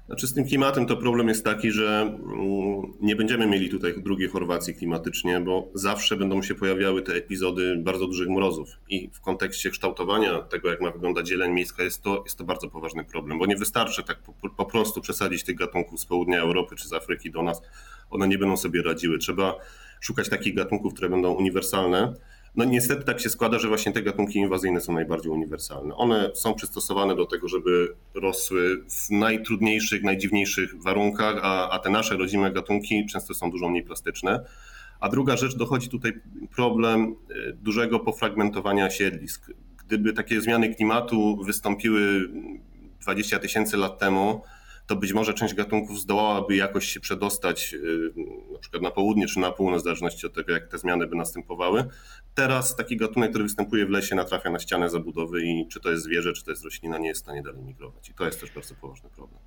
Znaczy 0.06 0.26
z 0.26 0.34
tym 0.34 0.44
klimatem 0.44 0.86
to 0.86 0.96
problem 0.96 1.28
jest 1.28 1.44
taki, 1.44 1.70
że 1.70 2.00
mm, 2.00 2.92
nie 3.00 3.16
będziemy 3.16 3.46
mieli 3.46 3.70
tutaj 3.70 3.94
drugiej 3.96 4.28
Chorwacji 4.28 4.74
klimatycznie, 4.74 5.40
bo 5.40 5.68
zawsze 5.74 6.16
będą 6.16 6.42
się 6.42 6.54
pojawiały 6.54 7.02
te 7.02 7.14
epizody 7.14 7.76
bardzo 7.76 8.06
dużych 8.06 8.28
mrozów. 8.28 8.68
I 8.88 9.10
w 9.12 9.20
kontekście 9.20 9.70
kształtowania 9.70 10.42
tego, 10.42 10.70
jak 10.70 10.80
ma 10.80 10.90
wyglądać 10.90 11.28
zieleń 11.28 11.52
miejska, 11.52 11.82
jest 11.82 12.02
to, 12.02 12.22
jest 12.24 12.38
to 12.38 12.44
bardzo 12.44 12.70
poważny 12.70 13.04
problem, 13.04 13.38
bo 13.38 13.46
nie 13.46 13.56
wystarczy 13.56 14.02
tak 14.02 14.18
po, 14.22 14.50
po 14.50 14.64
prostu 14.64 15.00
przesadzić 15.00 15.44
tych 15.44 15.56
gatunków 15.56 16.00
z 16.00 16.06
południa 16.06 16.40
Europy 16.40 16.76
czy 16.76 16.88
z 16.88 16.92
Afryki 16.92 17.30
do 17.30 17.42
nas. 17.42 17.62
One 18.10 18.28
nie 18.28 18.38
będą 18.38 18.56
sobie 18.56 18.82
radziły. 18.82 19.18
Trzeba 19.18 19.56
szukać 20.00 20.28
takich 20.28 20.54
gatunków, 20.54 20.92
które 20.92 21.08
będą 21.08 21.32
uniwersalne 21.32 22.14
no 22.56 22.64
niestety 22.64 23.04
tak 23.04 23.20
się 23.20 23.30
składa, 23.30 23.58
że 23.58 23.68
właśnie 23.68 23.92
te 23.92 24.02
gatunki 24.02 24.38
inwazyjne 24.38 24.80
są 24.80 24.92
najbardziej 24.92 25.32
uniwersalne. 25.32 25.94
One 25.94 26.30
są 26.34 26.54
przystosowane 26.54 27.16
do 27.16 27.26
tego, 27.26 27.48
żeby 27.48 27.94
rosły 28.14 28.84
w 28.88 29.10
najtrudniejszych, 29.10 30.02
najdziwniejszych 30.02 30.82
warunkach, 30.82 31.40
a, 31.42 31.70
a 31.70 31.78
te 31.78 31.90
nasze 31.90 32.16
rodzime 32.16 32.52
gatunki 32.52 33.06
często 33.06 33.34
są 33.34 33.50
dużo 33.50 33.68
mniej 33.68 33.82
plastyczne. 33.82 34.44
A 35.00 35.08
druga 35.08 35.36
rzecz, 35.36 35.56
dochodzi 35.56 35.88
tutaj 35.88 36.12
problem 36.56 37.16
e, 37.30 37.52
dużego 37.52 38.00
pofragmentowania 38.00 38.90
siedlisk. 38.90 39.50
Gdyby 39.86 40.12
takie 40.12 40.40
zmiany 40.40 40.74
klimatu 40.74 41.42
wystąpiły 41.44 42.30
20 43.00 43.38
tysięcy 43.38 43.76
lat 43.76 43.98
temu, 43.98 44.42
to 44.86 44.96
być 44.96 45.12
może 45.12 45.34
część 45.34 45.54
gatunków 45.54 46.00
zdołałaby 46.00 46.56
jakoś 46.56 46.88
się 46.88 47.00
przedostać 47.00 47.74
y, 47.74 48.12
na 48.52 48.58
przykład 48.58 48.82
na 48.82 48.90
południe 48.90 49.26
czy 49.26 49.40
na 49.40 49.52
północ, 49.52 49.80
w 49.80 49.84
zależności 49.84 50.26
od 50.26 50.34
tego, 50.34 50.52
jak 50.52 50.68
te 50.68 50.78
zmiany 50.78 51.06
by 51.06 51.16
następowały. 51.16 51.84
Teraz 52.34 52.76
taki 52.76 52.96
gatunek, 52.96 53.30
który 53.30 53.44
występuje 53.44 53.86
w 53.86 53.90
lesie, 53.90 54.14
natrafia 54.14 54.50
na 54.50 54.58
ścianę 54.58 54.90
zabudowy 54.90 55.42
i 55.44 55.68
czy 55.68 55.80
to 55.80 55.90
jest 55.90 56.04
zwierzę, 56.04 56.32
czy 56.32 56.44
to 56.44 56.50
jest 56.50 56.64
roślina, 56.64 56.98
nie 56.98 57.08
jest 57.08 57.20
w 57.20 57.24
stanie 57.24 57.42
dalej 57.42 57.62
migrować. 57.62 58.08
I 58.08 58.14
to 58.14 58.26
jest 58.26 58.40
też 58.40 58.50
bardzo 58.50 58.74
poważny 58.74 59.10
problem. 59.10 59.40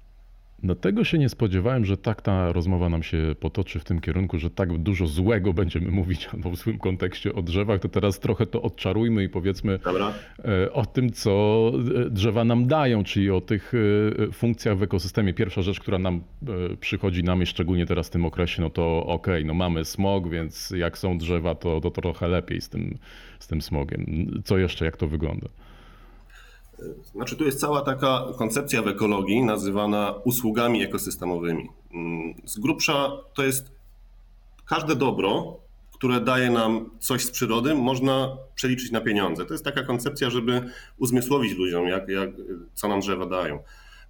No 0.63 0.75
tego 0.75 1.03
się 1.03 1.17
nie 1.17 1.29
spodziewałem, 1.29 1.85
że 1.85 1.97
tak 1.97 2.21
ta 2.21 2.51
rozmowa 2.51 2.89
nam 2.89 3.03
się 3.03 3.35
potoczy 3.39 3.79
w 3.79 3.83
tym 3.83 4.01
kierunku, 4.01 4.37
że 4.39 4.49
tak 4.49 4.77
dużo 4.77 5.07
złego 5.07 5.53
będziemy 5.53 5.91
mówić 5.91 6.27
albo 6.33 6.49
w 6.51 6.55
złym 6.55 6.77
kontekście 6.77 7.33
o 7.33 7.41
drzewach, 7.41 7.79
to 7.79 7.89
teraz 7.89 8.19
trochę 8.19 8.45
to 8.45 8.61
odczarujmy 8.61 9.23
i 9.23 9.29
powiedzmy 9.29 9.79
Dobra. 9.83 10.13
E, 10.45 10.73
o 10.73 10.85
tym, 10.85 11.11
co 11.11 11.71
e, 12.05 12.09
drzewa 12.09 12.43
nam 12.43 12.67
dają, 12.67 13.03
czyli 13.03 13.31
o 13.31 13.41
tych 13.41 13.73
e, 14.27 14.31
funkcjach 14.31 14.77
w 14.77 14.83
ekosystemie. 14.83 15.33
Pierwsza 15.33 15.61
rzecz, 15.61 15.79
która 15.79 15.99
nam 15.99 16.21
przychodzi 16.79 17.23
na 17.23 17.35
myśl, 17.35 17.49
szczególnie 17.49 17.85
teraz 17.85 18.07
w 18.07 18.11
tym 18.11 18.25
okresie, 18.25 18.61
no 18.61 18.69
to 18.69 19.05
okej, 19.05 19.33
okay, 19.33 19.45
no 19.45 19.53
mamy 19.53 19.85
smog, 19.85 20.29
więc 20.29 20.73
jak 20.77 20.97
są 20.97 21.17
drzewa, 21.17 21.55
to, 21.55 21.81
to 21.81 21.91
trochę 21.91 22.27
lepiej 22.27 22.61
z 22.61 22.69
tym, 22.69 22.97
z 23.39 23.47
tym 23.47 23.61
smogiem. 23.61 24.05
Co 24.45 24.57
jeszcze, 24.57 24.85
jak 24.85 24.97
to 24.97 25.07
wygląda? 25.07 25.47
Znaczy, 27.11 27.35
tu 27.35 27.45
jest 27.45 27.59
cała 27.59 27.81
taka 27.81 28.25
koncepcja 28.37 28.81
w 28.81 28.87
ekologii 28.87 29.41
nazywana 29.41 30.13
usługami 30.23 30.83
ekosystemowymi. 30.83 31.69
Mm, 31.93 32.33
z 32.45 32.59
grubsza 32.59 33.11
to 33.33 33.43
jest 33.43 33.71
każde 34.65 34.95
dobro, 34.95 35.59
które 35.93 36.21
daje 36.21 36.49
nam 36.49 36.89
coś 36.99 37.25
z 37.25 37.31
przyrody, 37.31 37.75
można 37.75 38.37
przeliczyć 38.55 38.91
na 38.91 39.01
pieniądze. 39.01 39.45
To 39.45 39.53
jest 39.53 39.65
taka 39.65 39.83
koncepcja, 39.83 40.29
żeby 40.29 40.69
uzmysłowić 40.97 41.57
ludziom, 41.57 41.87
jak, 41.87 42.09
jak, 42.09 42.29
co 42.73 42.87
nam 42.87 42.99
drzewa 42.99 43.25
dają. 43.25 43.59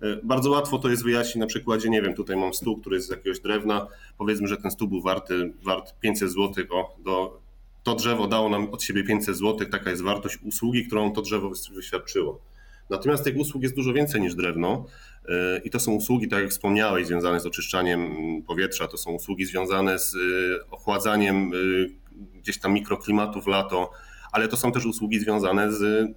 E, 0.01 0.17
bardzo 0.23 0.49
łatwo 0.49 0.79
to 0.79 0.89
jest 0.89 1.03
wyjaśnić 1.03 1.35
na 1.35 1.45
przykładzie, 1.45 1.89
nie 1.89 2.01
wiem, 2.01 2.13
tutaj 2.13 2.37
mam 2.37 2.53
stół, 2.53 2.77
który 2.77 2.95
jest 2.95 3.07
z 3.07 3.11
jakiegoś 3.11 3.39
drewna. 3.39 3.87
Powiedzmy, 4.17 4.47
że 4.47 4.57
ten 4.57 4.71
stół 4.71 4.87
był 4.87 5.01
warty, 5.01 5.53
wart 5.63 5.99
500 5.99 6.31
zł. 6.31 6.65
O, 6.69 6.95
do, 6.99 7.39
to 7.83 7.95
drzewo 7.95 8.27
dało 8.27 8.49
nam 8.49 8.69
od 8.69 8.83
siebie 8.83 9.03
500 9.03 9.37
zł, 9.37 9.67
taka 9.71 9.89
jest 9.89 10.03
wartość 10.03 10.37
usługi, 10.43 10.85
którą 10.85 11.11
to 11.11 11.21
drzewo 11.21 11.51
wyświadczyło. 11.75 12.39
Natomiast 12.89 13.23
tych 13.23 13.37
usług 13.37 13.63
jest 13.63 13.75
dużo 13.75 13.93
więcej 13.93 14.21
niż 14.21 14.35
drewno 14.35 14.85
e, 15.29 15.61
i 15.63 15.69
to 15.69 15.79
są 15.79 15.91
usługi, 15.91 16.27
tak 16.27 16.41
jak 16.41 16.51
wspomniałeś, 16.51 17.07
związane 17.07 17.39
z 17.39 17.45
oczyszczaniem 17.45 18.11
powietrza, 18.47 18.87
to 18.87 18.97
są 18.97 19.11
usługi 19.11 19.45
związane 19.45 19.99
z 19.99 20.15
e, 20.15 20.17
ochładzaniem 20.71 21.51
e, 21.53 21.57
gdzieś 22.39 22.59
tam 22.59 22.73
mikroklimatu 22.73 23.41
w 23.41 23.47
lato, 23.47 23.91
ale 24.31 24.47
to 24.47 24.57
są 24.57 24.71
też 24.71 24.85
usługi 24.85 25.19
związane 25.19 25.73
z 25.73 26.11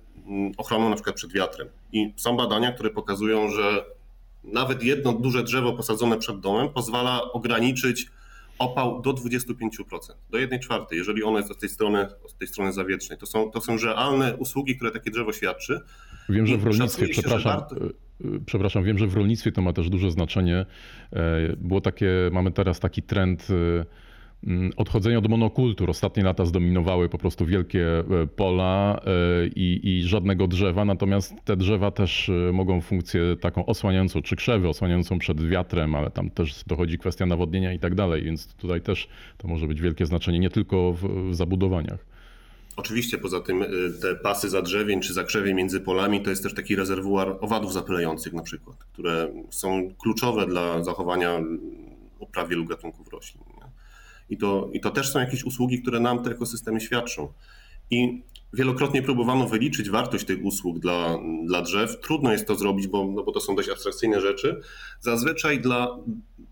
ochroną 0.56 0.88
na 0.88 0.94
przykład 0.94 1.16
przed 1.16 1.32
wiatrem. 1.32 1.68
I 1.92 2.12
są 2.16 2.36
badania, 2.36 2.72
które 2.72 2.90
pokazują, 2.90 3.48
że 3.48 3.84
nawet 4.44 4.82
jedno 4.82 5.12
duże 5.12 5.42
drzewo 5.42 5.72
posadzone 5.72 6.18
przed 6.18 6.40
domem 6.40 6.68
pozwala 6.68 7.22
ograniczyć 7.32 8.10
opał 8.61 9.02
do 9.02 9.11
25%, 9.11 9.55
do 10.31 10.38
1 10.38 10.61
czwartej, 10.61 10.99
jeżeli 10.99 11.23
ono 11.23 11.38
jest 11.38 11.50
od 11.50 11.59
tej 11.59 11.69
strony, 11.69 12.07
od 12.25 12.38
tej 12.38 12.49
strony 12.49 12.73
zawietrznej. 12.73 13.19
To 13.19 13.26
są, 13.26 13.50
to 13.50 13.61
są 13.61 13.76
realne 13.76 14.37
usługi, 14.37 14.76
które 14.76 14.90
takie 14.90 15.11
drzewo 15.11 15.33
świadczy. 15.33 15.81
Wiem, 16.29 16.47
że 16.47 16.57
w 16.57 16.64
rolnictwie, 16.64 17.09
przepraszam, 17.09 17.52
warto... 17.52 17.76
E, 17.76 17.88
przepraszam, 18.47 18.85
wiem, 18.85 18.99
że 18.99 19.07
w 19.07 19.14
rolnictwie 19.14 19.52
to 19.52 19.62
ma 19.62 19.73
też 19.73 19.90
duże 19.90 20.11
znaczenie. 20.11 20.67
E, 21.12 21.57
było 21.57 21.81
takie, 21.81 22.11
mamy 22.33 22.50
teraz 22.50 22.81
taki 22.81 23.02
trend 23.02 23.49
mm, 24.47 24.70
odchodzenie 24.76 25.18
od 25.18 25.28
monokultur. 25.28 25.90
Ostatnie 25.90 26.23
lata 26.23 26.44
zdominowały 26.44 27.09
po 27.09 27.18
prostu 27.18 27.47
wielkie 27.47 27.99
e, 27.99 28.26
pola 28.37 29.00
e, 29.04 29.47
i, 29.47 29.80
i 29.82 30.02
żadnego 30.02 30.47
drzewa, 30.47 30.85
natomiast 30.85 31.35
te 31.44 31.56
drzewa 31.56 31.90
też 31.90 32.28
e, 32.28 32.52
mogą 32.52 32.80
funkcję 32.80 33.37
taką 33.40 33.66
osłaniającą, 33.66 34.23
czy 34.23 34.37
krzewy 34.37 34.68
osłaniającą 34.68 35.18
przed 35.18 35.49
wiatrem, 35.49 35.94
ale 35.94 36.11
tam 36.11 36.30
też 36.30 36.64
dochodzi 36.66 36.99
kwestia 36.99 37.26
nawodnienia 37.26 37.73
i 37.73 37.78
tak 37.78 37.94
dalej, 37.94 38.23
więc 38.23 38.54
tutaj 38.54 38.80
też 38.80 39.09
to 39.38 39.49
może 39.49 39.66
być 39.66 39.80
wielkie 39.80 40.06
znaczenie, 40.06 40.38
nie 40.38 40.50
tylko 40.50 40.92
w, 40.92 41.30
w 41.30 41.35
zabudowaniach. 41.35 42.11
Oczywiście 42.76 43.18
poza 43.18 43.40
tym 43.40 43.64
te 44.02 44.16
pasy 44.16 44.49
zadrzewień 44.49 45.00
czy 45.00 45.12
zakrzewie 45.14 45.54
między 45.54 45.80
polami 45.80 46.20
to 46.20 46.30
jest 46.30 46.42
też 46.42 46.54
taki 46.54 46.76
rezerwuar 46.76 47.37
owadów 47.40 47.73
zapylających 47.73 48.32
na 48.32 48.42
przykład, 48.42 48.76
które 48.76 49.28
są 49.50 49.94
kluczowe 50.02 50.47
dla 50.47 50.85
zachowania 50.85 51.40
upraw 52.18 52.49
wielu 52.49 52.64
gatunków 52.64 53.09
roślin. 53.09 53.42
I 54.30 54.37
to, 54.37 54.70
I 54.72 54.80
to 54.80 54.90
też 54.90 55.12
są 55.12 55.18
jakieś 55.18 55.44
usługi, 55.44 55.82
które 55.82 56.00
nam 56.00 56.22
te 56.22 56.30
ekosystemy 56.30 56.80
świadczą. 56.80 57.32
I 57.90 58.22
wielokrotnie 58.52 59.02
próbowano 59.02 59.49
wyliczyć 59.49 59.90
wartość 59.90 60.25
tych 60.25 60.44
usług 60.44 60.78
dla, 60.78 61.18
dla 61.44 61.62
drzew. 61.62 62.00
Trudno 62.00 62.32
jest 62.32 62.46
to 62.46 62.56
zrobić, 62.56 62.87
bo, 62.87 63.06
no 63.14 63.22
bo 63.22 63.32
to 63.32 63.40
są 63.40 63.54
dość 63.54 63.68
abstrakcyjne 63.68 64.20
rzeczy. 64.20 64.60
Zazwyczaj 65.00 65.60
dla 65.60 65.99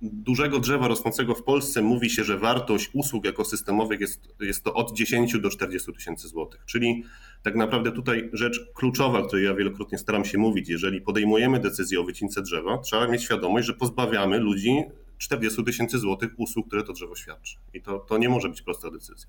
dużego 0.03 0.59
drzewa 0.59 0.89
rosnącego 0.89 1.35
w 1.35 1.43
Polsce 1.43 1.83
mówi 1.83 2.11
się, 2.11 2.25
że 2.25 2.39
wartość 2.39 2.91
usług 2.93 3.27
ekosystemowych 3.27 4.01
jest, 4.01 4.29
jest 4.41 4.65
to 4.65 4.75
od 4.75 4.93
10 4.97 5.39
do 5.41 5.51
40 5.51 5.93
tysięcy 5.93 6.29
złotych. 6.29 6.61
Czyli 6.67 7.05
tak 7.43 7.55
naprawdę 7.55 7.93
tutaj 7.93 8.31
rzecz 8.33 8.61
kluczowa, 8.75 9.27
której 9.27 9.45
ja 9.45 9.55
wielokrotnie 9.55 9.99
staram 9.99 10.25
się 10.25 10.39
mówić, 10.39 10.69
jeżeli 10.69 11.01
podejmujemy 11.01 11.61
decyzję 11.61 12.01
o 12.01 12.05
wycince 12.05 12.43
drzewa, 12.43 12.79
trzeba 12.79 13.09
mieć 13.09 13.23
świadomość, 13.23 13.67
że 13.67 13.75
pozbawiamy 13.75 14.39
ludzi 14.39 14.85
40 15.19 15.65
tysięcy 15.65 15.99
złotych 15.99 16.31
usług, 16.37 16.67
które 16.67 16.85
to 16.85 16.93
drzewo 16.93 17.17
świadczy. 17.17 17.57
I 17.75 17.83
to, 17.83 17.99
to 17.99 18.19
nie 18.19 18.29
może 18.29 18.49
być 18.49 18.63
prosta 18.63 18.91
decyzja. 18.91 19.29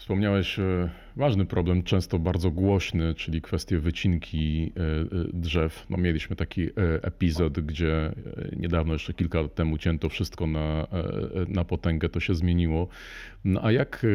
Wspomniałeś 0.00 0.58
e, 0.58 0.90
ważny 1.16 1.46
problem, 1.46 1.82
często 1.82 2.18
bardzo 2.18 2.50
głośny, 2.50 3.14
czyli 3.14 3.42
kwestię 3.42 3.78
wycinki 3.78 4.72
e, 4.76 4.80
e, 4.80 5.06
drzew. 5.32 5.86
No, 5.90 5.96
mieliśmy 5.96 6.36
taki 6.36 6.68
epizod, 7.02 7.60
gdzie 7.60 8.12
niedawno, 8.56 8.92
jeszcze 8.92 9.14
kilka 9.14 9.40
lat 9.40 9.54
temu, 9.54 9.78
cięto 9.78 10.08
wszystko 10.08 10.46
na, 10.46 10.86
na 11.48 11.64
potęgę, 11.64 12.08
to 12.08 12.20
się 12.20 12.34
zmieniło. 12.34 12.88
No, 13.44 13.60
a 13.64 13.72
jak 13.72 14.06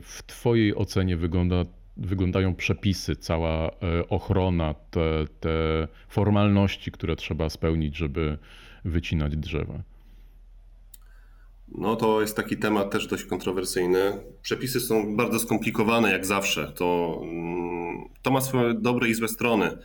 w 0.00 0.22
Twojej 0.26 0.74
ocenie 0.74 1.16
wygląda 1.16 1.64
wyglądają 1.96 2.54
przepisy, 2.54 3.16
cała 3.16 3.70
ochrona, 4.08 4.74
te, 4.90 5.24
te 5.40 5.88
formalności, 6.08 6.92
które 6.92 7.16
trzeba 7.16 7.50
spełnić, 7.50 7.96
żeby 7.96 8.38
wycinać 8.84 9.36
drzewa? 9.36 9.82
No 11.74 11.96
to 11.96 12.20
jest 12.20 12.36
taki 12.36 12.56
temat 12.56 12.90
też 12.90 13.06
dość 13.06 13.24
kontrowersyjny. 13.24 14.22
Przepisy 14.42 14.80
są 14.80 15.16
bardzo 15.16 15.38
skomplikowane, 15.38 16.12
jak 16.12 16.26
zawsze. 16.26 16.72
To, 16.72 17.20
mm, 17.22 17.98
to 18.22 18.30
ma 18.30 18.40
swoje 18.40 18.74
dobre 18.74 19.08
i 19.08 19.14
złe 19.14 19.28
strony. 19.28 19.78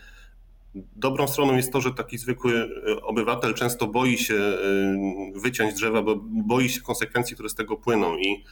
Dobrą 0.96 1.28
stroną 1.28 1.56
jest 1.56 1.74
to, 1.74 1.82
że 1.82 1.94
taki 1.94 2.18
zwykły 2.18 2.70
obywatel 3.02 3.54
często 3.54 3.88
boi 3.88 4.18
się 4.18 4.34
y, 4.34 5.40
wyciąć 5.40 5.74
drzewa, 5.74 6.02
bo 6.02 6.16
boi 6.26 6.70
się 6.70 6.82
konsekwencji, 6.82 7.34
które 7.34 7.50
z 7.50 7.56
tego 7.56 7.78
płyną. 7.78 8.18
I 8.18 8.44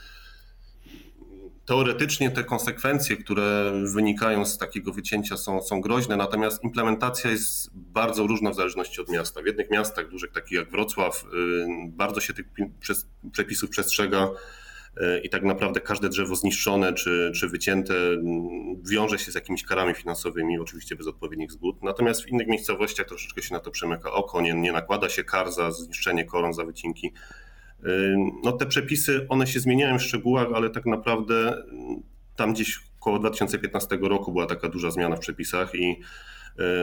teoretycznie 1.66 2.32
te 2.32 2.44
konsekwencje, 2.44 3.18
które 3.18 3.74
wynikają 3.94 4.46
z 4.46 4.58
takiego 4.58 4.94
wycięcia 4.94 5.38
są, 5.38 5.62
są 5.62 5.82
groźne, 5.82 6.18
natomiast 6.18 6.64
implementacja 6.64 7.32
jest 7.32 7.70
bardzo 7.74 8.28
różna 8.28 8.52
w 8.52 8.56
zależności 8.56 9.02
od 9.02 9.10
miasta. 9.10 9.42
W 9.42 9.46
jednych 9.46 9.70
miastach, 9.70 10.10
dużych 10.10 10.32
takich 10.32 10.52
jak 10.52 10.72
Wrocław, 10.72 11.24
y, 11.24 11.66
bardzo 11.88 12.22
się 12.22 12.34
tych 12.34 12.46
przepisów 13.32 13.70
przestrzega 13.70 14.30
y, 14.98 15.22
i 15.24 15.30
tak 15.30 15.44
naprawdę 15.44 15.80
każde 15.80 16.10
drzewo 16.10 16.36
zniszczone 16.36 16.94
czy, 16.94 17.32
czy 17.36 17.50
wycięte 17.50 17.94
mm, 17.94 18.84
wiąże 18.90 19.20
się 19.20 19.32
z 19.32 19.36
jakimiś 19.36 19.64
karami 19.64 19.94
finansowymi, 19.94 20.60
oczywiście 20.60 20.96
bez 20.96 21.08
odpowiednich 21.08 21.52
zgód. 21.52 21.84
Natomiast 21.84 22.24
w 22.24 22.28
innych 22.28 22.48
miejscowościach 22.48 23.08
troszeczkę 23.08 23.42
się 23.42 23.54
na 23.54 23.60
to 23.60 23.72
przemyka 23.72 24.12
oko, 24.12 24.42
nie, 24.42 24.54
nie 24.54 24.72
nakłada 24.72 25.10
się 25.10 25.24
kar 25.24 25.52
za 25.52 25.72
zniszczenie 25.72 26.26
koron, 26.26 26.54
za 26.54 26.64
wycinki. 26.64 27.14
No 28.44 28.52
te 28.52 28.66
przepisy, 28.66 29.26
one 29.30 29.48
się 29.48 29.60
zmieniają 29.60 30.00
w 30.00 30.04
szczegółach, 30.04 30.48
ale 30.56 30.70
tak 30.70 30.86
naprawdę 30.86 31.64
tam 32.36 32.54
gdzieś 32.54 32.80
około 33.00 33.20
2015 33.20 33.98
roku 34.02 34.32
była 34.32 34.46
taka 34.46 34.70
duża 34.70 34.92
zmiana 34.92 35.16
w 35.16 35.20
przepisach 35.20 35.76
i 35.76 36.00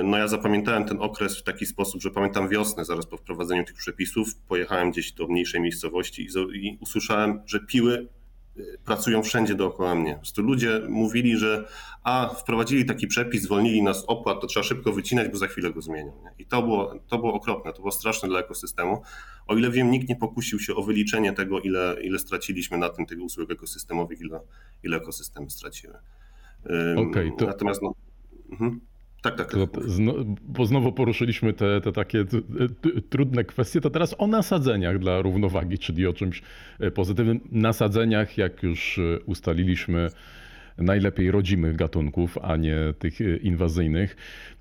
no 0.04 0.18
ja 0.18 0.28
zapamiętałem 0.28 0.84
ten 0.84 0.96
okres 1.00 1.38
w 1.38 1.42
taki 1.42 1.66
sposób, 1.66 2.02
że 2.02 2.10
pamiętam 2.10 2.48
wiosnę 2.48 2.84
zaraz 2.84 3.06
po 3.06 3.16
wprowadzeniu 3.16 3.64
tych 3.64 3.76
przepisów, 3.76 4.34
pojechałem 4.48 4.90
gdzieś 4.90 5.12
do 5.12 5.26
mniejszej 5.26 5.60
miejscowości 5.60 6.28
i, 6.54 6.78
usłyszałem, 6.80 7.42
że 7.46 7.60
piły 7.60 8.08
pracują 8.84 9.22
wszędzie 9.22 9.54
dookoła 9.54 9.94
mnie. 9.94 10.12
Po 10.12 10.18
prostu 10.18 10.42
ludzie 10.42 10.80
mówili, 10.88 11.36
że 11.36 11.68
a 12.04 12.28
wprowadzili 12.28 12.84
taki 12.84 13.06
przepis, 13.06 13.42
zwolnili 13.42 13.82
nas 13.82 14.04
opłat, 14.06 14.40
to 14.40 14.46
trzeba 14.46 14.64
szybko 14.64 14.92
wycinać, 14.92 15.28
bo 15.28 15.36
za 15.36 15.46
chwilę 15.46 15.72
go 15.72 15.82
zmienią. 15.82 16.12
Nie? 16.24 16.30
I 16.38 16.46
to 16.46 16.62
było, 16.62 16.94
to 17.08 17.18
było 17.18 17.34
okropne, 17.34 17.72
to 17.72 17.78
było 17.78 17.92
straszne 17.92 18.28
dla 18.28 18.40
ekosystemu. 18.40 19.02
O 19.46 19.56
ile 19.56 19.70
wiem, 19.70 19.90
nikt 19.90 20.08
nie 20.08 20.16
pokusił 20.16 20.58
się 20.58 20.74
o 20.74 20.82
wyliczenie 20.82 21.32
tego, 21.32 21.60
ile, 21.60 21.96
ile 22.02 22.18
straciliśmy 22.18 22.78
na 22.78 22.88
tym 22.88 23.06
tych 23.06 23.20
usług 23.20 23.50
ekosystemowych, 23.50 24.20
ile, 24.20 24.40
ile 24.82 24.96
ekosystemy 24.96 25.50
straciły. 25.50 25.94
Okay, 26.96 27.32
to... 27.38 27.46
Natomiast 27.46 27.82
no, 27.82 27.94
mhm. 28.50 28.80
Tak, 29.22 29.36
tak. 29.36 29.52
tak. 29.52 29.58
Bo 30.42 30.66
znowu 30.66 30.92
poruszyliśmy 30.92 31.52
te, 31.52 31.80
te 31.80 31.92
takie 31.92 32.24
trudne 33.10 33.44
kwestie, 33.44 33.80
to 33.80 33.90
teraz 33.90 34.14
o 34.18 34.26
nasadzeniach 34.26 34.98
dla 34.98 35.22
równowagi, 35.22 35.78
czyli 35.78 36.06
o 36.06 36.12
czymś 36.12 36.42
e, 36.80 36.90
pozytywnym. 36.90 37.40
Nasadzeniach, 37.52 38.38
jak 38.38 38.62
już 38.62 38.98
e, 38.98 39.20
ustaliliśmy, 39.26 40.10
najlepiej 40.78 41.30
rodzimych 41.30 41.76
gatunków, 41.76 42.38
a 42.38 42.56
nie 42.56 42.76
tych 42.98 43.20
e, 43.20 43.36
inwazyjnych. 43.36 44.16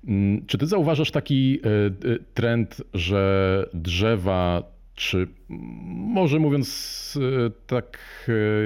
Mm, 0.08 0.46
czy 0.46 0.58
ty 0.58 0.66
zauważasz 0.66 1.10
taki 1.10 1.60
trend, 2.34 2.82
że 2.94 3.66
drzewa 3.74 4.62
czy 5.00 5.26
może 5.88 6.38
mówiąc 6.38 7.18
e, 7.46 7.50
tak 7.66 7.98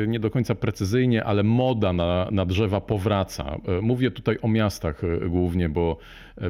e, 0.02 0.06
nie 0.06 0.20
do 0.20 0.30
końca 0.30 0.54
precyzyjnie, 0.54 1.24
ale 1.24 1.42
moda 1.42 1.92
na, 1.92 2.28
na 2.30 2.46
drzewa 2.46 2.80
powraca. 2.80 3.56
E, 3.68 3.80
mówię 3.80 4.10
tutaj 4.10 4.38
o 4.42 4.48
miastach 4.48 5.02
głównie, 5.28 5.68
bo 5.68 5.98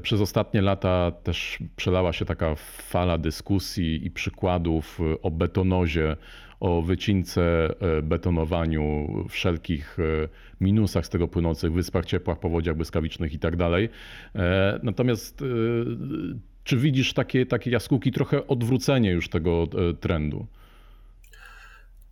przez 0.02 0.20
ostatnie 0.20 0.62
lata 0.62 1.12
też 1.22 1.58
przelała 1.76 2.12
się 2.12 2.24
taka 2.24 2.54
fala 2.54 3.18
dyskusji 3.18 4.06
i 4.06 4.10
przykładów 4.10 5.00
o 5.22 5.30
betonozie, 5.30 6.16
o 6.60 6.82
wycince, 6.82 7.74
betonowaniu, 8.02 9.08
wszelkich 9.28 9.96
minusach 10.60 11.06
z 11.06 11.08
tego 11.08 11.28
płynących, 11.28 11.72
wyspach 11.72 12.06
ciepłach, 12.06 12.38
powodziach 12.38 12.76
błyskawicznych 12.76 13.32
i 13.32 13.38
tak 13.38 13.56
dalej. 13.56 13.88
Natomiast 14.82 15.44
czy 16.64 16.77
widzisz 16.77 17.12
takie, 17.12 17.46
takie 17.46 17.70
jaskółki, 17.70 18.12
trochę 18.12 18.46
odwrócenie 18.46 19.11
już 19.11 19.29
tego 19.29 19.66
e, 19.90 19.94
trendu? 19.94 20.46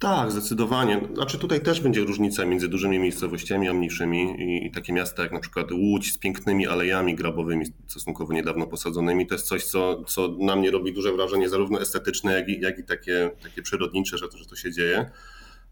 Tak, 0.02 0.30
zdecydowanie. 0.30 1.00
Znaczy 1.14 1.38
tutaj 1.38 1.60
też 1.60 1.80
będzie 1.80 2.00
różnica 2.00 2.44
między 2.44 2.68
dużymi 2.68 2.98
miejscowościami 2.98 3.68
a 3.68 3.72
mniejszymi 3.72 4.36
i, 4.66 4.70
takie 4.70 4.92
miasta 4.92 5.22
jak 5.22 5.32
na 5.32 5.40
przykład 5.40 5.72
Łódź 5.72 6.12
z 6.12 6.18
pięknymi 6.18 6.66
alejami 6.66 7.14
grabowymi 7.14 7.66
stosunkowo 7.86 8.32
niedawno 8.32 8.66
posadzonymi. 8.66 9.26
To 9.26 9.34
jest 9.34 9.46
coś, 9.46 9.64
co, 9.64 10.04
co 10.04 10.36
na 10.38 10.56
mnie 10.56 10.70
robi 10.70 10.92
duże 10.92 11.12
wrażenie, 11.12 11.48
zarówno 11.48 11.80
estetyczne, 11.80 12.32
jak 12.32 12.48
i, 12.48 12.60
jak 12.60 12.78
i 12.78 12.84
takie, 12.84 13.30
takie 13.42 13.62
przyrodnicze, 13.62 14.18
że 14.18 14.28
to, 14.28 14.38
że 14.38 14.46
to 14.46 14.56
się 14.56 14.72
dzieje. 14.72 15.10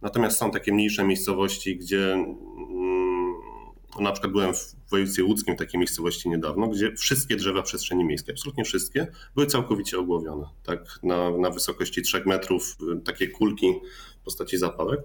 Natomiast 0.03 0.38
są 0.38 0.51
takie 0.51 0.73
mniejsze 0.73 1.05
miejscowości, 1.05 1.77
gdzie 1.77 2.25
na 4.00 4.12
przykład 4.12 4.32
byłem 4.32 4.54
w 4.54 4.90
województwie 4.90 5.24
łódzkim, 5.24 5.56
takiej 5.56 5.78
miejscowości 5.78 6.28
niedawno, 6.28 6.68
gdzie 6.68 6.96
wszystkie 6.96 7.36
drzewa 7.36 7.62
przestrzeni 7.62 8.04
miejskiej, 8.04 8.34
absolutnie 8.34 8.64
wszystkie, 8.64 9.06
były 9.34 9.46
całkowicie 9.46 9.98
ogłowione. 9.98 10.46
Tak, 10.62 10.98
na, 11.02 11.30
na 11.30 11.50
wysokości 11.50 12.02
3 12.02 12.22
metrów, 12.26 12.76
y, 12.98 13.00
takie 13.00 13.28
kulki 13.28 13.66
w 14.20 14.24
postaci 14.24 14.58
zapałek. 14.58 15.00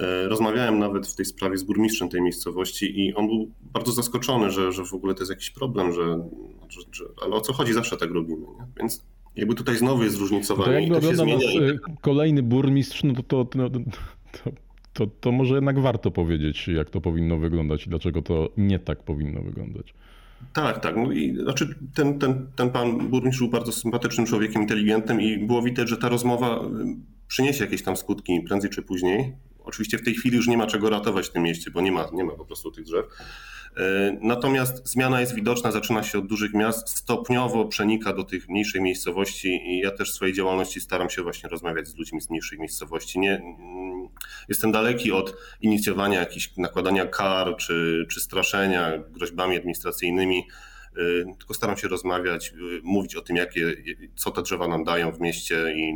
E, 0.00 0.28
rozmawiałem 0.28 0.78
nawet 0.78 1.06
w 1.06 1.14
tej 1.14 1.26
sprawie 1.26 1.58
z 1.58 1.62
burmistrzem 1.62 2.08
tej 2.08 2.22
miejscowości 2.22 3.00
i 3.00 3.14
on 3.14 3.26
był 3.26 3.50
bardzo 3.60 3.92
zaskoczony, 3.92 4.50
że, 4.50 4.72
że 4.72 4.84
w 4.84 4.94
ogóle 4.94 5.14
to 5.14 5.20
jest 5.20 5.30
jakiś 5.30 5.50
problem, 5.50 5.92
że, 5.92 6.28
że, 6.68 6.80
że 6.92 7.04
ale 7.22 7.34
o 7.34 7.40
co 7.40 7.52
chodzi, 7.52 7.72
zawsze 7.72 7.96
tak 7.96 8.10
robimy. 8.10 8.40
Nie? 8.40 8.66
Więc 8.76 9.04
jakby 9.36 9.54
tutaj 9.54 9.76
znowu 9.76 10.02
jest 10.02 10.16
zróżnicowanie. 10.16 10.72
To 10.72 10.80
jakby 10.80 11.00
to 11.00 11.10
się 11.10 11.16
zmienia. 11.16 11.60
Y, 11.60 11.78
kolejny 12.00 12.42
burmistrz, 12.42 13.02
no 13.04 13.14
to, 13.14 13.22
to, 13.22 13.44
to, 13.44 13.68
to 14.32 14.50
to, 14.94 15.06
to 15.06 15.32
może 15.32 15.54
jednak 15.54 15.80
warto 15.80 16.10
powiedzieć, 16.10 16.68
jak 16.68 16.90
to 16.90 17.00
powinno 17.00 17.38
wyglądać 17.38 17.86
i 17.86 17.90
dlaczego 17.90 18.22
to 18.22 18.48
nie 18.56 18.78
tak 18.78 19.02
powinno 19.02 19.42
wyglądać. 19.42 19.94
Tak, 20.52 20.80
tak. 20.80 20.96
No 20.96 21.12
i 21.12 21.36
znaczy 21.36 21.74
ten, 21.94 22.18
ten, 22.18 22.46
ten 22.56 22.70
pan 22.70 22.98
burmistrz 22.98 23.38
był 23.38 23.48
bardzo 23.48 23.72
sympatycznym 23.72 24.26
człowiekiem, 24.26 24.62
inteligentnym 24.62 25.20
i 25.20 25.38
było 25.38 25.62
widać, 25.62 25.88
że 25.88 25.96
ta 25.96 26.08
rozmowa 26.08 26.60
przyniesie 27.28 27.64
jakieś 27.64 27.82
tam 27.82 27.96
skutki 27.96 28.40
prędzej 28.40 28.70
czy 28.70 28.82
później. 28.82 29.32
Oczywiście 29.64 29.98
w 29.98 30.04
tej 30.04 30.14
chwili 30.14 30.36
już 30.36 30.48
nie 30.48 30.56
ma 30.56 30.66
czego 30.66 30.90
ratować 30.90 31.28
w 31.28 31.32
tym 31.32 31.42
mieście, 31.42 31.70
bo 31.70 31.80
nie 31.80 31.92
ma, 31.92 32.10
nie 32.12 32.24
ma 32.24 32.32
po 32.32 32.44
prostu 32.44 32.70
tych 32.70 32.84
drzew. 32.84 33.04
E, 33.76 34.16
natomiast 34.20 34.88
zmiana 34.88 35.20
jest 35.20 35.34
widoczna, 35.34 35.72
zaczyna 35.72 36.02
się 36.02 36.18
od 36.18 36.26
dużych 36.26 36.54
miast, 36.54 36.88
stopniowo 36.88 37.64
przenika 37.64 38.12
do 38.12 38.24
tych 38.24 38.48
mniejszych 38.48 38.80
miejscowości 38.80 39.48
i 39.48 39.78
ja 39.78 39.90
też 39.90 40.10
w 40.10 40.14
swojej 40.14 40.34
działalności 40.34 40.80
staram 40.80 41.10
się 41.10 41.22
właśnie 41.22 41.48
rozmawiać 41.48 41.88
z 41.88 41.96
ludźmi 41.96 42.20
z 42.20 42.30
mniejszych 42.30 42.58
miejscowości. 42.58 43.18
Nie, 43.18 43.42
jestem 44.48 44.72
daleki 44.72 45.12
od 45.12 45.36
inicjowania 45.60 46.20
jakichś 46.20 46.56
nakładania 46.56 47.06
kar 47.06 47.56
czy, 47.56 48.06
czy 48.10 48.20
straszenia 48.20 48.92
groźbami 49.10 49.56
administracyjnymi 49.56 50.38
e, 50.96 51.34
tylko 51.38 51.54
staram 51.54 51.76
się 51.76 51.88
rozmawiać, 51.88 52.48
e, 52.48 52.54
mówić 52.82 53.16
o 53.16 53.20
tym, 53.20 53.36
jakie, 53.36 53.74
co 54.16 54.30
te 54.30 54.42
drzewa 54.42 54.68
nam 54.68 54.84
dają 54.84 55.12
w 55.12 55.20
mieście 55.20 55.74
i 55.76 55.92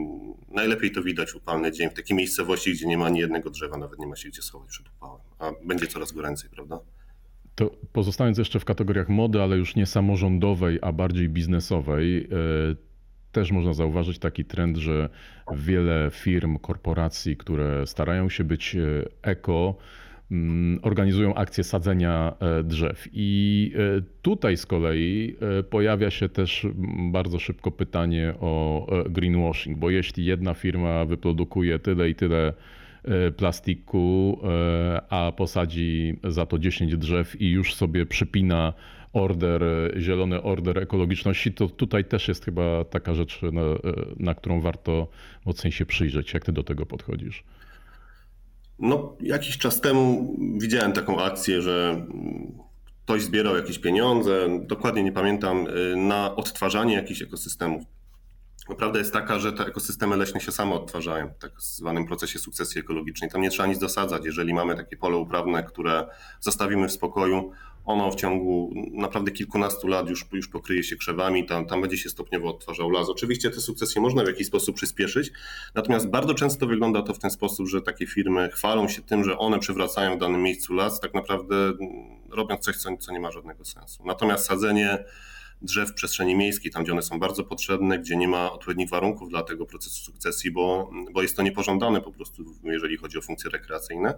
najlepiej 0.49 0.93
to 0.93 1.03
widać 1.03 1.35
upalny 1.35 1.73
dzień 1.73 1.91
w 1.91 1.95
takiej 1.95 2.17
miejscowości, 2.17 2.73
gdzie 2.73 2.87
nie 2.87 2.99
ma 2.99 3.07
ani 3.07 3.19
jednego 3.19 3.51
drzewa, 3.51 3.77
nawet 3.77 3.99
nie 3.99 4.07
ma 4.07 4.17
się 4.17 4.29
gdzie 4.29 4.43
schować 4.43 4.69
przed 4.69 4.87
upałem, 4.88 5.21
a 5.38 5.51
będzie 5.64 5.87
coraz 5.87 6.12
goręcej, 6.12 6.51
prawda? 6.51 6.81
To 7.55 7.71
pozostając 7.93 8.38
jeszcze 8.38 8.61
w 8.61 8.64
kategoriach 8.64 9.09
mody, 9.09 9.43
ale 9.43 9.57
już 9.57 9.77
nie 9.77 9.87
samorządowej, 9.87 10.79
a 10.83 10.93
bardziej 10.93 11.29
biznesowej, 11.29 12.29
e, 12.73 12.88
też 13.33 13.53
można 13.53 13.73
zauważyć 13.73 14.19
taki 14.19 14.45
trend, 14.45 14.77
że 14.77 15.09
wiele 15.55 16.11
firm, 16.12 16.59
korporacji, 16.59 17.37
które 17.37 17.87
starają 17.87 18.29
się 18.29 18.45
być 18.45 18.77
e, 18.77 18.81
eko, 19.23 19.77
mm, 20.31 20.79
organizują 20.83 21.35
akcje 21.35 21.64
sadzenia 21.64 22.35
e, 22.41 22.62
drzew. 22.62 23.09
I 23.12 23.73
tutaj 24.23 24.57
z 24.57 24.67
kolei 24.67 25.37
pojawia 25.71 26.11
się 26.11 26.29
też 26.29 26.67
bardzo 27.12 27.38
szybko 27.38 27.71
pytanie 27.71 28.35
o 28.41 28.87
greenwashing, 29.11 29.79
bo 29.79 29.91
jeśli 29.91 30.25
jedna 30.25 30.55
firma 30.55 31.05
wyprodukuje 31.05 31.79
tyle 31.79 32.11
i 32.11 32.14
tyle 32.14 32.53
E, 33.05 33.31
plastiku, 33.31 34.38
e, 34.45 35.03
a 35.11 35.33
posadzi 35.33 36.19
za 36.25 36.47
to 36.47 36.59
10 36.59 36.97
drzew 36.97 37.41
i 37.41 37.51
już 37.51 37.75
sobie 37.75 38.07
przypina 38.07 38.73
order, 39.12 39.62
zielony 39.99 40.42
order 40.42 40.79
ekologiczności, 40.79 41.53
to 41.53 41.68
tutaj 41.68 42.05
też 42.05 42.29
jest 42.29 42.44
chyba 42.44 42.85
taka 42.85 43.14
rzecz, 43.14 43.40
na, 43.42 43.61
e, 43.61 43.77
na 44.16 44.35
którą 44.35 44.61
warto 44.61 45.09
mocniej 45.44 45.73
się 45.73 45.87
przyjrzeć. 45.87 46.35
Jak 46.35 46.44
ty 46.44 46.53
do 46.53 46.62
tego 46.62 46.87
podchodzisz? 46.87 47.44
No, 48.79 49.16
jakiś 49.21 49.59
czas 49.59 49.81
temu 49.81 50.37
widziałem 50.61 50.92
taką 50.92 51.23
akcję, 51.23 51.62
że 51.62 52.07
ktoś 53.05 53.23
zbierał 53.23 53.57
jakieś 53.57 53.79
pieniądze, 53.79 54.49
dokładnie 54.66 55.03
nie 55.03 55.12
pamiętam, 55.12 55.66
na 55.97 56.37
odtwarzanie 56.37 56.94
jakichś 56.94 57.23
ekosystemów. 57.23 57.85
Prawda 58.77 58.99
jest 58.99 59.12
taka, 59.12 59.38
że 59.38 59.53
te 59.53 59.66
ekosystemy 59.66 60.16
leśne 60.16 60.40
się 60.40 60.53
same 60.53 60.75
odtwarzają 60.75 61.29
w 61.29 61.38
tak 61.38 61.61
zwanym 61.61 62.07
procesie 62.07 62.38
sukcesji 62.38 62.81
ekologicznej. 62.81 63.31
Tam 63.31 63.40
nie 63.40 63.51
trzeba 63.51 63.68
nic 63.68 63.79
dosadzać. 63.79 64.25
Jeżeli 64.25 64.55
mamy 64.55 64.77
takie 64.77 64.97
pole 64.97 65.16
uprawne, 65.16 65.62
które 65.62 66.07
zostawimy 66.40 66.88
w 66.88 66.92
spokoju, 66.92 67.51
ono 67.88 68.11
w 68.11 68.14
ciągu 68.14 68.72
naprawdę 68.92 69.31
kilkunastu 69.31 69.88
lat 69.88 70.09
już, 70.09 70.27
już 70.33 70.48
pokryje 70.48 70.83
się 70.85 70.96
krzewami, 70.96 71.46
tam, 71.46 71.66
tam 71.66 71.81
będzie 71.81 71.98
się 71.98 72.09
stopniowo 72.09 72.48
odtwarzał 72.48 72.90
las. 72.90 73.09
Oczywiście 73.09 73.51
te 73.51 73.61
sukcesje 73.61 74.03
można 74.03 74.24
w 74.24 74.27
jakiś 74.27 74.46
sposób 74.46 74.77
przyspieszyć, 74.77 75.33
natomiast 75.74 76.09
bardzo 76.11 76.35
często 76.35 76.66
wygląda 76.66 77.03
to 77.03 77.14
w 77.14 77.18
ten 77.18 77.31
sposób, 77.31 77.68
że 77.68 77.83
takie 77.83 78.07
firmy 78.07 78.51
chwalą 78.53 78.88
się 78.88 79.03
tym, 79.03 79.24
że 79.24 79.38
one 79.38 79.59
przywracają 79.59 80.16
w 80.16 80.20
danym 80.20 80.42
miejscu 80.42 80.74
las, 80.74 81.01
tak 81.01 81.14
naprawdę 81.14 81.72
robiąc 82.31 82.61
coś, 82.61 82.77
co, 82.77 82.96
co 82.96 83.12
nie 83.12 83.20
ma 83.20 83.31
żadnego 83.31 83.64
sensu. 83.64 84.03
Natomiast 84.07 84.46
sadzenie 84.46 85.05
drzew 85.62 85.90
w 85.90 85.94
przestrzeni 85.94 86.35
miejskiej, 86.37 86.72
tam 86.72 86.83
gdzie 86.83 86.92
one 86.92 87.03
są 87.03 87.18
bardzo 87.18 87.44
potrzebne, 87.44 87.98
gdzie 87.98 88.16
nie 88.16 88.29
ma 88.29 88.53
odpowiednich 88.53 88.90
warunków 88.90 89.29
dla 89.29 89.42
tego 89.42 89.66
procesu 89.66 90.05
sukcesji, 90.05 90.51
bo, 90.51 90.90
bo 91.12 91.22
jest 91.22 91.37
to 91.37 91.42
niepożądane 91.42 92.01
po 92.01 92.12
prostu, 92.12 92.44
jeżeli 92.62 92.96
chodzi 92.96 93.18
o 93.18 93.22
funkcje 93.22 93.51
rekreacyjne. 93.51 94.14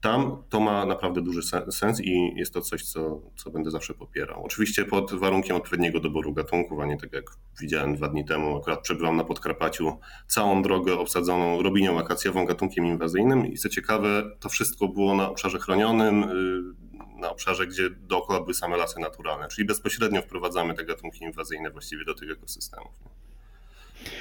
Tam 0.00 0.42
to 0.48 0.60
ma 0.60 0.86
naprawdę 0.86 1.22
duży 1.22 1.40
sens 1.70 2.00
i 2.00 2.32
jest 2.36 2.54
to 2.54 2.60
coś, 2.60 2.84
co, 2.84 3.20
co 3.36 3.50
będę 3.50 3.70
zawsze 3.70 3.94
popierał. 3.94 4.44
Oczywiście 4.44 4.84
pod 4.84 5.14
warunkiem 5.14 5.56
odpowiedniego 5.56 6.00
doboru 6.00 6.32
gatunków, 6.32 6.80
a 6.80 6.86
nie 6.86 6.96
tak 6.96 7.12
jak 7.12 7.24
widziałem 7.60 7.96
dwa 7.96 8.08
dni 8.08 8.24
temu, 8.24 8.56
akurat 8.56 8.80
przebywam 8.80 9.16
na 9.16 9.24
Podkarpaciu, 9.24 9.98
całą 10.26 10.62
drogę 10.62 10.98
obsadzoną 10.98 11.62
robinią 11.62 11.98
akacjową, 11.98 12.44
gatunkiem 12.44 12.86
inwazyjnym 12.86 13.46
i 13.46 13.56
co 13.56 13.68
ciekawe, 13.68 14.22
to 14.40 14.48
wszystko 14.48 14.88
było 14.88 15.14
na 15.14 15.30
obszarze 15.30 15.58
chronionym, 15.58 16.22
y, 16.22 16.88
na 17.20 17.30
obszarze, 17.30 17.66
gdzie 17.66 17.90
dookoła 17.90 18.40
były 18.40 18.54
same 18.54 18.76
lasy 18.76 19.00
naturalne, 19.00 19.48
czyli 19.48 19.66
bezpośrednio 19.66 20.22
wprowadzamy 20.22 20.74
te 20.74 20.84
gatunki 20.84 21.24
inwazyjne 21.24 21.70
właściwie 21.70 22.04
do 22.04 22.14
tych 22.14 22.30
ekosystemów. 22.30 22.92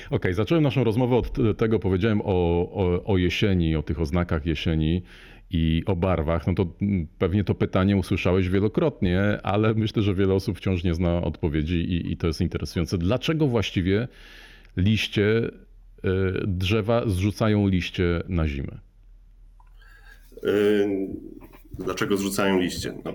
Okej, 0.06 0.18
okay, 0.18 0.34
zacząłem 0.34 0.64
naszą 0.64 0.84
rozmowę 0.84 1.16
od 1.16 1.58
tego, 1.58 1.80
powiedziałem 1.80 2.22
o, 2.22 2.26
o, 2.26 3.04
o, 3.04 3.18
jesieni, 3.18 3.76
o 3.76 3.84
tych 3.84 4.02
oznakach 4.02 4.46
jesieni 4.46 5.04
i 5.52 5.84
o 5.86 5.96
barwach. 5.96 6.48
No 6.48 6.54
to 6.54 6.66
pewnie 7.18 7.44
to 7.44 7.56
pytanie 7.56 7.98
usłyszałeś 7.98 8.50
wielokrotnie, 8.50 9.40
ale 9.44 9.74
myślę, 9.74 10.02
że 10.02 10.16
wiele 10.16 10.34
osób 10.34 10.58
wciąż 10.58 10.84
nie 10.84 10.94
zna 10.94 11.22
odpowiedzi 11.22 11.76
i, 11.76 12.12
i 12.12 12.18
to 12.18 12.28
jest 12.28 12.42
interesujące. 12.42 12.98
Dlaczego 12.98 13.48
właściwie 13.48 14.08
liście, 14.78 15.52
e, 16.04 16.10
drzewa 16.48 17.04
zrzucają 17.08 17.68
liście 17.68 18.24
na 18.28 18.48
zimę? 18.48 18.80
Dlaczego 21.80 22.18
zrzucają 22.18 22.60
liście? 22.60 22.94
No, 23.06 23.14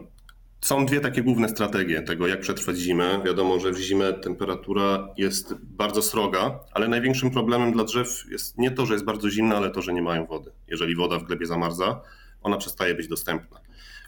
są 0.60 0.86
dwie 0.86 1.00
takie 1.00 1.22
główne 1.22 1.48
strategie 1.48 2.02
tego, 2.02 2.26
jak 2.26 2.40
przetrwać 2.40 2.76
zimę. 2.76 3.20
Wiadomo, 3.24 3.60
że 3.60 3.72
w 3.72 3.78
zimę 3.78 4.12
temperatura 4.12 5.08
jest 5.16 5.54
bardzo 5.54 6.02
sroga, 6.02 6.58
ale 6.72 6.88
największym 6.88 7.30
problemem 7.30 7.72
dla 7.72 7.84
drzew 7.84 8.24
jest 8.30 8.58
nie 8.58 8.70
to, 8.70 8.86
że 8.86 8.92
jest 8.92 9.04
bardzo 9.04 9.30
zimna, 9.30 9.56
ale 9.56 9.70
to, 9.70 9.82
że 9.82 9.92
nie 9.92 10.02
mają 10.02 10.26
wody. 10.26 10.50
Jeżeli 10.68 10.96
woda 10.96 11.18
w 11.18 11.24
glebie 11.24 11.46
zamarza, 11.46 12.00
ona 12.42 12.56
przestaje 12.56 12.94
być 12.94 13.08
dostępna. 13.08 13.60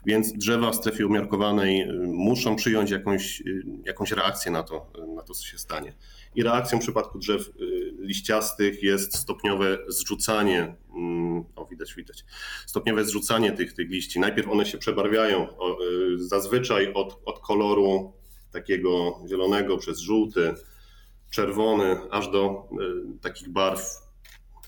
Więc 0.05 0.33
drzewa 0.33 0.71
w 0.71 0.75
strefie 0.75 1.07
umiarkowanej 1.07 1.81
y, 1.81 1.93
muszą 2.07 2.55
przyjąć 2.55 2.91
jakąś, 2.91 3.41
y, 3.41 3.63
jakąś 3.85 4.11
reakcję 4.11 4.51
na 4.51 4.63
to, 4.63 4.91
na 5.15 5.21
to, 5.21 5.33
co 5.33 5.45
się 5.45 5.57
stanie. 5.57 5.93
I 6.35 6.43
reakcją 6.43 6.77
w 6.79 6.81
przypadku 6.81 7.19
drzew 7.19 7.47
y, 7.47 7.51
liściastych 7.99 8.83
jest 8.83 9.17
stopniowe 9.17 9.77
zrzucanie, 9.87 10.75
mm, 10.95 11.43
o 11.55 11.65
widać, 11.65 11.95
widać, 11.95 12.25
stopniowe 12.65 13.05
zrzucanie 13.05 13.51
tych, 13.51 13.73
tych 13.73 13.89
liści. 13.89 14.19
Najpierw 14.19 14.49
one 14.49 14.65
się 14.65 14.77
przebarwiają 14.77 15.47
zazwyczaj 16.17 16.93
od, 16.93 17.21
od 17.25 17.39
koloru 17.39 18.13
takiego 18.51 19.19
zielonego 19.27 19.77
przez 19.77 19.99
żółty, 19.99 20.53
czerwony, 21.31 21.97
aż 22.11 22.31
do 22.31 22.69
takich 23.21 23.49
barw 23.49 24.04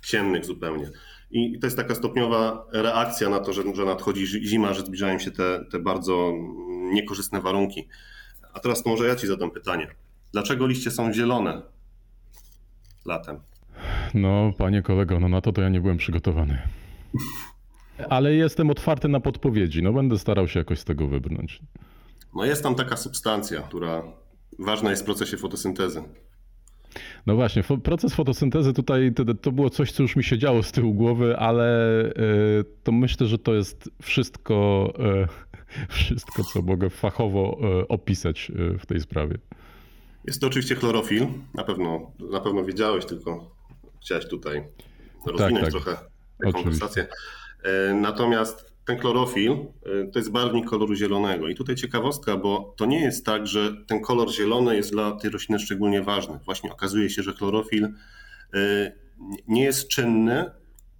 ciemnych 0.07 0.45
zupełnie. 0.45 0.89
I 1.31 1.59
to 1.59 1.67
jest 1.67 1.77
taka 1.77 1.95
stopniowa 1.95 2.65
reakcja 2.71 3.29
na 3.29 3.39
to, 3.39 3.53
że, 3.53 3.63
że 3.75 3.85
nadchodzi 3.85 4.27
zima, 4.27 4.73
że 4.73 4.81
zbliżają 4.81 5.19
się 5.19 5.31
te, 5.31 5.65
te 5.71 5.79
bardzo 5.79 6.33
niekorzystne 6.93 7.41
warunki. 7.41 7.87
A 8.53 8.59
teraz 8.59 8.83
to 8.83 8.89
może 8.89 9.07
ja 9.07 9.15
Ci 9.15 9.27
zadam 9.27 9.51
pytanie. 9.51 9.87
Dlaczego 10.31 10.67
liście 10.67 10.91
są 10.91 11.13
zielone 11.13 11.61
latem? 13.05 13.39
No, 14.13 14.53
panie 14.57 14.81
kolego, 14.81 15.19
no 15.19 15.29
na 15.29 15.41
to 15.41 15.51
to 15.51 15.61
ja 15.61 15.69
nie 15.69 15.81
byłem 15.81 15.97
przygotowany. 15.97 16.61
Ale 18.09 18.33
jestem 18.33 18.69
otwarty 18.69 19.07
na 19.07 19.19
podpowiedzi. 19.19 19.83
No, 19.83 19.93
będę 19.93 20.19
starał 20.19 20.47
się 20.47 20.59
jakoś 20.59 20.79
z 20.79 20.83
tego 20.83 21.07
wybrnąć. 21.07 21.59
No, 22.35 22.45
jest 22.45 22.63
tam 22.63 22.75
taka 22.75 22.97
substancja, 22.97 23.61
która 23.61 24.03
ważna 24.59 24.89
jest 24.89 25.01
w 25.01 25.05
procesie 25.05 25.37
fotosyntezy. 25.37 26.03
No 27.27 27.35
właśnie, 27.35 27.63
proces 27.83 28.15
fotosyntezy 28.15 28.73
tutaj 28.73 29.13
to, 29.13 29.33
to, 29.33 29.51
było 29.51 29.69
coś, 29.69 29.91
co 29.91 30.03
już 30.03 30.15
mi 30.15 30.23
się 30.23 30.37
działo 30.37 30.63
z 30.63 30.71
tyłu 30.71 30.93
głowy, 30.93 31.37
ale 31.37 31.99
e, 32.05 32.13
to 32.83 32.91
myślę, 32.91 33.27
że 33.27 33.37
to 33.37 33.53
jest 33.53 33.89
wszystko, 34.01 34.93
e, 34.99 35.27
wszystko, 35.89 36.43
co 36.43 36.61
mogę 36.61 36.89
fachowo 36.89 37.59
e, 37.61 37.87
opisać 37.87 38.51
w 38.79 38.85
tej 38.85 38.99
sprawie. 38.99 39.37
Jest 40.25 40.41
to 40.41 40.47
oczywiście 40.47 40.75
chlorofil, 40.75 41.27
na 41.53 41.63
pewno, 41.63 42.11
na 42.31 42.39
pewno 42.39 42.63
wiedziałeś, 42.63 43.05
tylko 43.05 43.55
chciałeś 44.01 44.27
tutaj 44.27 44.63
rozwinąć 45.25 45.65
tak, 45.65 45.73
tak. 45.73 45.83
trochę 45.83 46.07
konwersację. 46.53 47.07
Natomiast 48.01 48.73
ten 48.87 48.99
chlorofil 48.99 49.51
y, 49.51 50.09
to 50.13 50.19
jest 50.19 50.31
barwnik 50.31 50.65
koloru 50.65 50.95
zielonego. 50.95 51.47
I 51.47 51.55
tutaj 51.55 51.75
ciekawostka, 51.75 52.37
bo 52.37 52.73
to 52.77 52.85
nie 52.85 52.99
jest 52.99 53.25
tak, 53.25 53.47
że 53.47 53.73
ten 53.87 54.01
kolor 54.01 54.31
zielony 54.31 54.75
jest 54.75 54.91
dla 54.91 55.11
tej 55.11 55.29
rośliny 55.29 55.59
szczególnie 55.59 56.01
ważny. 56.01 56.39
Właśnie 56.45 56.71
okazuje 56.71 57.09
się, 57.09 57.23
że 57.23 57.33
chlorofil 57.33 57.85
y, 57.85 57.91
nie 59.47 59.63
jest 59.63 59.87
czynny 59.87 60.51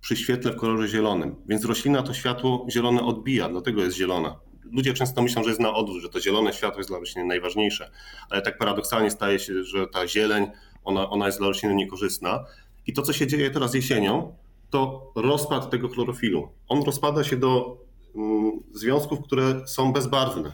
przy 0.01 0.15
świetle 0.15 0.51
w 0.51 0.55
kolorze 0.55 0.87
zielonym, 0.87 1.35
więc 1.47 1.65
roślina 1.65 2.03
to 2.03 2.13
światło 2.13 2.67
zielone 2.69 3.01
odbija, 3.01 3.49
dlatego 3.49 3.83
jest 3.83 3.97
zielona. 3.97 4.39
Ludzie 4.71 4.93
często 4.93 5.21
myślą, 5.21 5.43
że 5.43 5.49
jest 5.49 5.61
na 5.61 5.73
odwrót, 5.73 6.01
że 6.01 6.09
to 6.09 6.21
zielone 6.21 6.53
światło 6.53 6.79
jest 6.79 6.89
dla 6.89 6.99
rośliny 6.99 7.27
najważniejsze, 7.27 7.91
ale 8.29 8.41
tak 8.41 8.57
paradoksalnie 8.57 9.11
staje 9.11 9.39
się, 9.39 9.63
że 9.63 9.87
ta 9.87 10.07
zieleń, 10.07 10.47
ona, 10.83 11.09
ona 11.09 11.25
jest 11.25 11.37
dla 11.37 11.47
rośliny 11.47 11.75
niekorzystna. 11.75 12.45
I 12.87 12.93
to, 12.93 13.01
co 13.01 13.13
się 13.13 13.27
dzieje 13.27 13.51
teraz 13.51 13.73
jesienią, 13.73 14.35
to 14.69 15.11
rozpad 15.15 15.69
tego 15.69 15.89
chlorofilu. 15.89 16.49
On 16.67 16.83
rozpada 16.83 17.23
się 17.23 17.37
do 17.37 17.77
mm, 18.15 18.51
związków, 18.73 19.19
które 19.21 19.67
są 19.67 19.93
bezbarwne. 19.93 20.51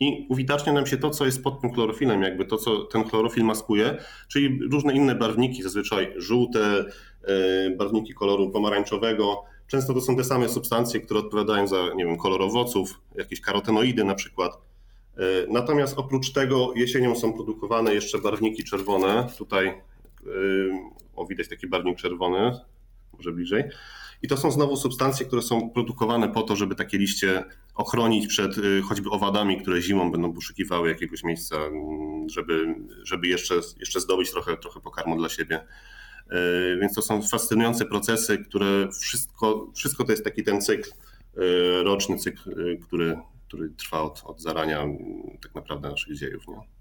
I 0.00 0.26
uwidacznia 0.28 0.72
nam 0.72 0.86
się 0.86 0.96
to, 0.96 1.10
co 1.10 1.26
jest 1.26 1.42
pod 1.42 1.60
tym 1.60 1.74
chlorofilem, 1.74 2.22
jakby 2.22 2.44
to, 2.44 2.56
co 2.56 2.84
ten 2.84 3.04
chlorofil 3.04 3.44
maskuje, 3.44 3.98
czyli 4.28 4.58
różne 4.70 4.92
inne 4.92 5.14
barwniki, 5.14 5.62
zazwyczaj 5.62 6.14
żółte, 6.16 6.84
e, 7.24 7.70
barwniki 7.76 8.14
koloru 8.14 8.50
pomarańczowego, 8.50 9.44
Często 9.68 9.94
to 9.94 10.00
są 10.00 10.16
te 10.16 10.24
same 10.24 10.48
substancje, 10.48 11.00
które 11.00 11.20
odpowiadają 11.20 11.66
za, 11.66 11.76
nie 11.96 12.04
wiem, 12.04 12.16
kolor 12.16 12.42
owoców, 12.42 13.00
jakieś 13.14 13.40
karotenoidy 13.40 14.04
na 14.04 14.14
przykład. 14.14 14.58
E, 15.16 15.20
Natomiast 15.48 15.98
oprócz 15.98 16.32
tego 16.32 16.72
jesienią 16.76 17.16
są 17.16 17.32
produkowane 17.32 17.94
jeszcze 17.94 18.18
barwniki 18.18 18.64
czerwone. 18.64 19.28
Tutaj 19.38 19.66
e, 19.66 19.74
o, 21.16 21.26
widać 21.26 21.48
taki 21.48 21.66
barwnik 21.66 21.98
czerwony, 21.98 22.58
może 23.18 23.32
bliżej. 23.32 23.64
I 24.22 24.28
to 24.28 24.36
są 24.36 24.50
znowu 24.50 24.76
substancje, 24.76 25.26
które 25.26 25.42
są 25.42 25.70
produkowane 25.70 26.28
po 26.28 26.42
to, 26.42 26.56
żeby 26.56 26.74
takie 26.74 26.98
liście 26.98 27.44
ochronić 27.74 28.26
przed 28.26 28.58
y, 28.58 28.82
choćby 28.82 29.10
owadami, 29.10 29.60
które 29.60 29.82
zimą 29.82 30.12
będą 30.12 30.32
poszukiwały 30.32 30.88
jakiegoś 30.88 31.24
miejsca, 31.24 31.56
mm, 31.56 32.28
żeby, 32.28 32.74
żeby 33.02 33.28
jeszcze, 33.28 33.54
jeszcze 33.80 34.00
zdobyć 34.00 34.30
trochę, 34.30 34.56
trochę 34.56 34.80
pokarmu 34.80 35.16
dla 35.16 35.28
siebie. 35.28 35.60
Y, 36.32 36.78
Więc 36.80 36.94
to 36.94 37.02
są 37.02 37.22
fascynujące 37.22 37.84
procesy, 37.84 38.38
które 38.38 38.88
wszystko, 39.00 39.70
wszystko 39.74 40.04
to 40.04 40.12
jest 40.12 40.24
taki 40.24 40.42
ten 40.42 40.60
cykl, 40.60 40.90
y, 40.90 41.82
roczny 41.82 42.16
cykl, 42.16 42.40
który, 42.86 43.16
który 43.48 43.70
trwa 43.70 44.02
od, 44.02 44.22
od 44.24 44.42
zarania 44.42 44.80
mm, 44.82 44.98
tak 45.42 45.54
naprawdę 45.54 45.90
naszych 45.90 46.16
dziejów. 46.16 46.48
Nie? 46.48 46.78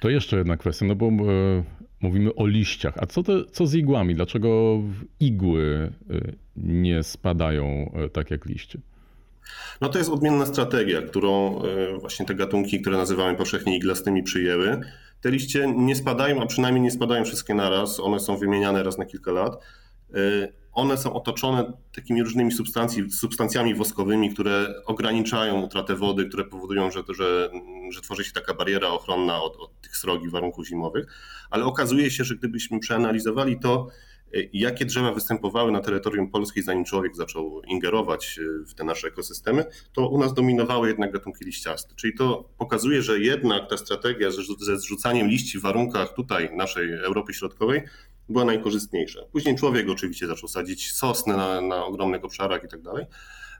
To 0.00 0.08
jeszcze 0.08 0.36
jedna 0.36 0.56
kwestia, 0.56 0.86
no 0.86 0.94
bo 0.94 1.06
e, 1.06 1.64
mówimy 2.00 2.34
o 2.34 2.46
liściach. 2.46 2.94
A 2.98 3.06
co, 3.06 3.22
co 3.52 3.66
z 3.66 3.74
igłami? 3.74 4.14
Dlaczego 4.14 4.80
igły 5.20 5.92
e, 6.10 6.32
nie 6.56 7.02
spadają 7.02 7.92
e, 7.94 8.08
tak 8.08 8.30
jak 8.30 8.46
liście? 8.46 8.78
No 9.80 9.88
to 9.88 9.98
jest 9.98 10.10
odmienna 10.10 10.46
strategia, 10.46 11.02
którą 11.02 11.62
e, 11.62 11.98
właśnie 11.98 12.26
te 12.26 12.34
gatunki, 12.34 12.80
które 12.80 12.96
nazywamy 12.96 13.36
powszechnie 13.36 13.76
iglastymi, 13.76 14.22
przyjęły. 14.22 14.80
Te 15.20 15.30
liście 15.30 15.72
nie 15.76 15.96
spadają, 15.96 16.42
a 16.42 16.46
przynajmniej 16.46 16.82
nie 16.82 16.90
spadają 16.90 17.24
wszystkie 17.24 17.54
naraz. 17.54 18.00
One 18.00 18.20
są 18.20 18.36
wymieniane 18.36 18.82
raz 18.82 18.98
na 18.98 19.04
kilka 19.04 19.32
lat. 19.32 19.62
E, 20.76 20.80
One 20.80 20.98
są 20.98 21.12
otoczone 21.12 21.72
takimi 21.94 22.22
różnymi 22.22 22.50
substancjami 23.10 23.74
woskowymi, 23.74 24.34
które 24.34 24.74
ograniczają 24.86 25.62
utratę 25.62 25.94
wody, 25.94 26.24
które 26.24 26.44
powodują, 26.44 26.90
że, 26.90 27.02
że, 27.08 27.50
że 27.90 28.00
tworzy 28.00 28.24
się 28.24 28.32
taka 28.32 28.54
bariera 28.54 28.88
ochronna 28.88 29.42
od, 29.42 29.56
od 29.56 29.80
tych 29.80 29.96
srogich 29.96 30.30
warunków 30.30 30.66
zimowych. 30.66 31.06
Ale 31.50 31.64
okazuje 31.64 32.10
się, 32.10 32.24
że 32.24 32.36
gdybyśmy 32.36 32.78
przeanalizowali 32.78 33.58
to, 33.58 33.88
y, 34.34 34.50
jakie 34.52 34.84
drzewa 34.84 35.12
występowały 35.12 35.72
na 35.72 35.80
terytorium 35.80 36.30
Polski, 36.30 36.62
zanim 36.62 36.84
człowiek 36.84 37.16
zaczął 37.16 37.62
ingerować 37.62 38.38
y, 38.38 38.64
w 38.64 38.74
te 38.74 38.84
nasze 38.84 39.08
ekosystemy, 39.08 39.64
to 39.92 40.08
u 40.08 40.18
nas 40.18 40.34
dominowały 40.34 40.88
jednak 40.88 41.12
gatunki 41.12 41.44
liściaste. 41.44 41.94
Czyli 41.94 42.14
to 42.14 42.48
pokazuje, 42.58 43.02
że 43.02 43.20
jednak 43.20 43.70
ta 43.70 43.76
strategia 43.76 44.30
ze 44.60 44.78
zrzucaniem 44.78 45.28
liści 45.28 45.58
w 45.58 45.62
warunkach 45.62 46.14
tutaj 46.14 46.56
naszej 46.56 46.92
Europy 46.92 47.34
Środkowej 47.34 47.82
była 48.28 48.44
najkorzystniejsza. 48.44 49.20
Później 49.32 49.56
człowiek 49.56 49.88
oczywiście 49.90 50.26
zaczął 50.26 50.48
sadzić 50.48 50.92
sosny 50.92 51.36
na, 51.36 51.60
na 51.60 51.84
ogromnych 51.84 52.24
obszarach 52.24 52.64
i 52.64 52.68
tak 52.68 52.82
dalej. 52.82 53.06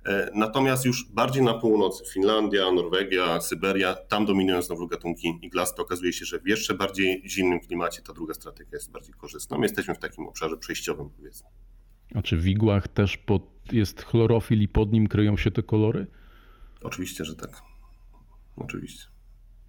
E, 0.07 0.31
Natomiast 0.35 0.85
już 0.85 1.09
bardziej 1.11 1.43
na 1.43 1.55
północ, 1.55 2.13
Finlandia, 2.13 2.73
Norwegia, 2.73 3.41
Syberia, 3.41 3.95
tam 3.95 4.27
dominują 4.27 4.63
znowu 4.63 4.87
gatunki 4.87 5.39
iglaste. 5.43 5.83
Okazuje 5.83 6.13
się, 6.13 6.25
że 6.25 6.41
w 6.41 6.49
jeszcze 6.49 6.75
bardziej 6.75 7.23
zimnym 7.27 7.61
klimacie 7.61 8.03
ta 8.03 8.13
druga 8.13 8.35
strategia 8.35 8.71
jest 8.73 8.91
bardziej 8.91 9.15
korzystna. 9.15 9.59
My 9.59 9.65
jesteśmy 9.65 9.95
w 9.95 9.99
takim 9.99 10.27
obszarze 10.27 10.57
przejściowym, 10.57 11.11
powiedzmy. 11.11 11.49
A 12.15 12.23
czy 12.23 12.37
w 12.37 12.47
igłach 12.47 12.89
też 12.89 13.17
pod, 13.17 13.43
jest 13.73 14.03
chlorofil 14.03 14.61
i 14.63 14.69
pod 14.69 14.93
nim 14.93 15.07
kryją 15.07 15.37
się 15.37 15.51
te 15.51 15.63
kolory? 15.63 16.07
Oczywiście, 16.83 17.25
że 17.25 17.37
tak. 17.37 17.63
Oczywiście. 18.57 19.05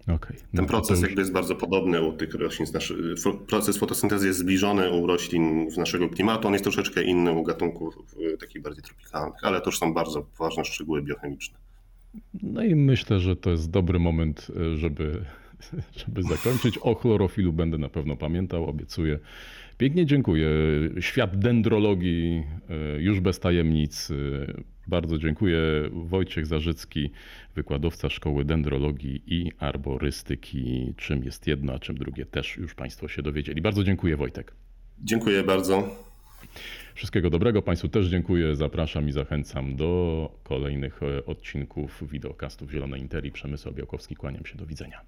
Okej. 0.02 0.36
No 0.52 0.56
Ten 0.56 0.66
proces 0.66 0.98
już- 1.00 1.06
jakby 1.08 1.20
jest 1.22 1.32
bardzo 1.32 1.54
podobny 1.54 2.02
u 2.02 2.12
tych 2.12 2.34
roślin. 2.34 2.66
z 2.66 2.72
naszy- 2.72 3.14
Proces 3.48 3.76
fotosyntezy 3.78 4.26
jest 4.26 4.38
zbliżony 4.38 4.90
u 4.90 5.06
roślin 5.06 5.70
z 5.70 5.76
naszego 5.76 6.08
klimatu. 6.08 6.46
On 6.48 6.52
jest 6.52 6.64
troszeczkę 6.64 7.02
inny 7.02 7.32
u 7.32 7.42
gatunków 7.42 7.98
y, 8.34 8.38
takich 8.38 8.62
bardziej 8.62 8.82
tropikalnych, 8.84 9.44
ale 9.44 9.60
to 9.60 9.66
już 9.70 9.78
są 9.78 9.94
bardzo 9.94 10.22
poważne 10.22 10.64
szczegóły 10.64 11.02
biochemiczne. 11.02 11.58
No 12.42 12.64
i 12.64 12.74
myślę, 12.74 13.20
że 13.20 13.36
to 13.36 13.50
jest 13.50 13.70
dobry 13.70 13.98
moment, 13.98 14.46
e, 14.72 14.76
żeby, 14.76 15.24
żeby 16.06 16.22
zakończyć. 16.22 16.78
O 16.78 16.94
chlorofilu 16.94 17.52
będę 17.52 17.78
na 17.78 17.88
pewno 17.88 18.16
pamiętał, 18.16 18.64
obiecuję. 18.66 19.18
Pięknie 19.78 20.06
dziękuję. 20.06 20.48
Świat 21.00 21.38
dendrologii 21.38 22.42
e, 22.96 23.00
już 23.02 23.20
bez 23.20 23.40
tajemnic. 23.40 24.08
Bardzo 24.88 25.18
dziękuję. 25.18 25.58
Wojciech 25.92 26.46
Zarzycki, 26.46 27.10
wykładowca 27.54 28.08
Szkoły 28.08 28.44
Dendrologii 28.44 29.22
i 29.26 29.52
Arborystyki. 29.58 30.94
Czym 30.96 31.24
jest 31.24 31.46
jedno, 31.46 31.72
a 31.72 31.78
czym 31.78 31.96
drugie 31.96 32.26
też 32.26 32.56
już 32.56 32.74
Państwo 32.74 33.08
się 33.08 33.22
dowiedzieli. 33.22 33.62
Bardzo 33.62 33.84
dziękuję 33.84 34.16
Wojtek. 34.16 34.52
Dziękuję 35.00 35.42
bardzo. 35.42 35.96
Wszystkiego 36.94 37.30
dobrego. 37.30 37.62
Państwu 37.62 37.88
też 37.88 38.06
dziękuję. 38.06 38.56
Zapraszam 38.56 39.08
i 39.08 39.12
zachęcam 39.12 39.76
do 39.76 40.32
kolejnych 40.42 41.02
e, 41.02 41.26
odcinków 41.26 42.10
wideokastów 42.10 42.70
Zielonej 42.70 43.00
Interii. 43.00 43.32
Przemysł 43.32 43.72
Białkowski, 43.72 44.16
kłaniam 44.16 44.46
się. 44.46 44.58
Do 44.58 44.66
widzenia. 44.66 45.00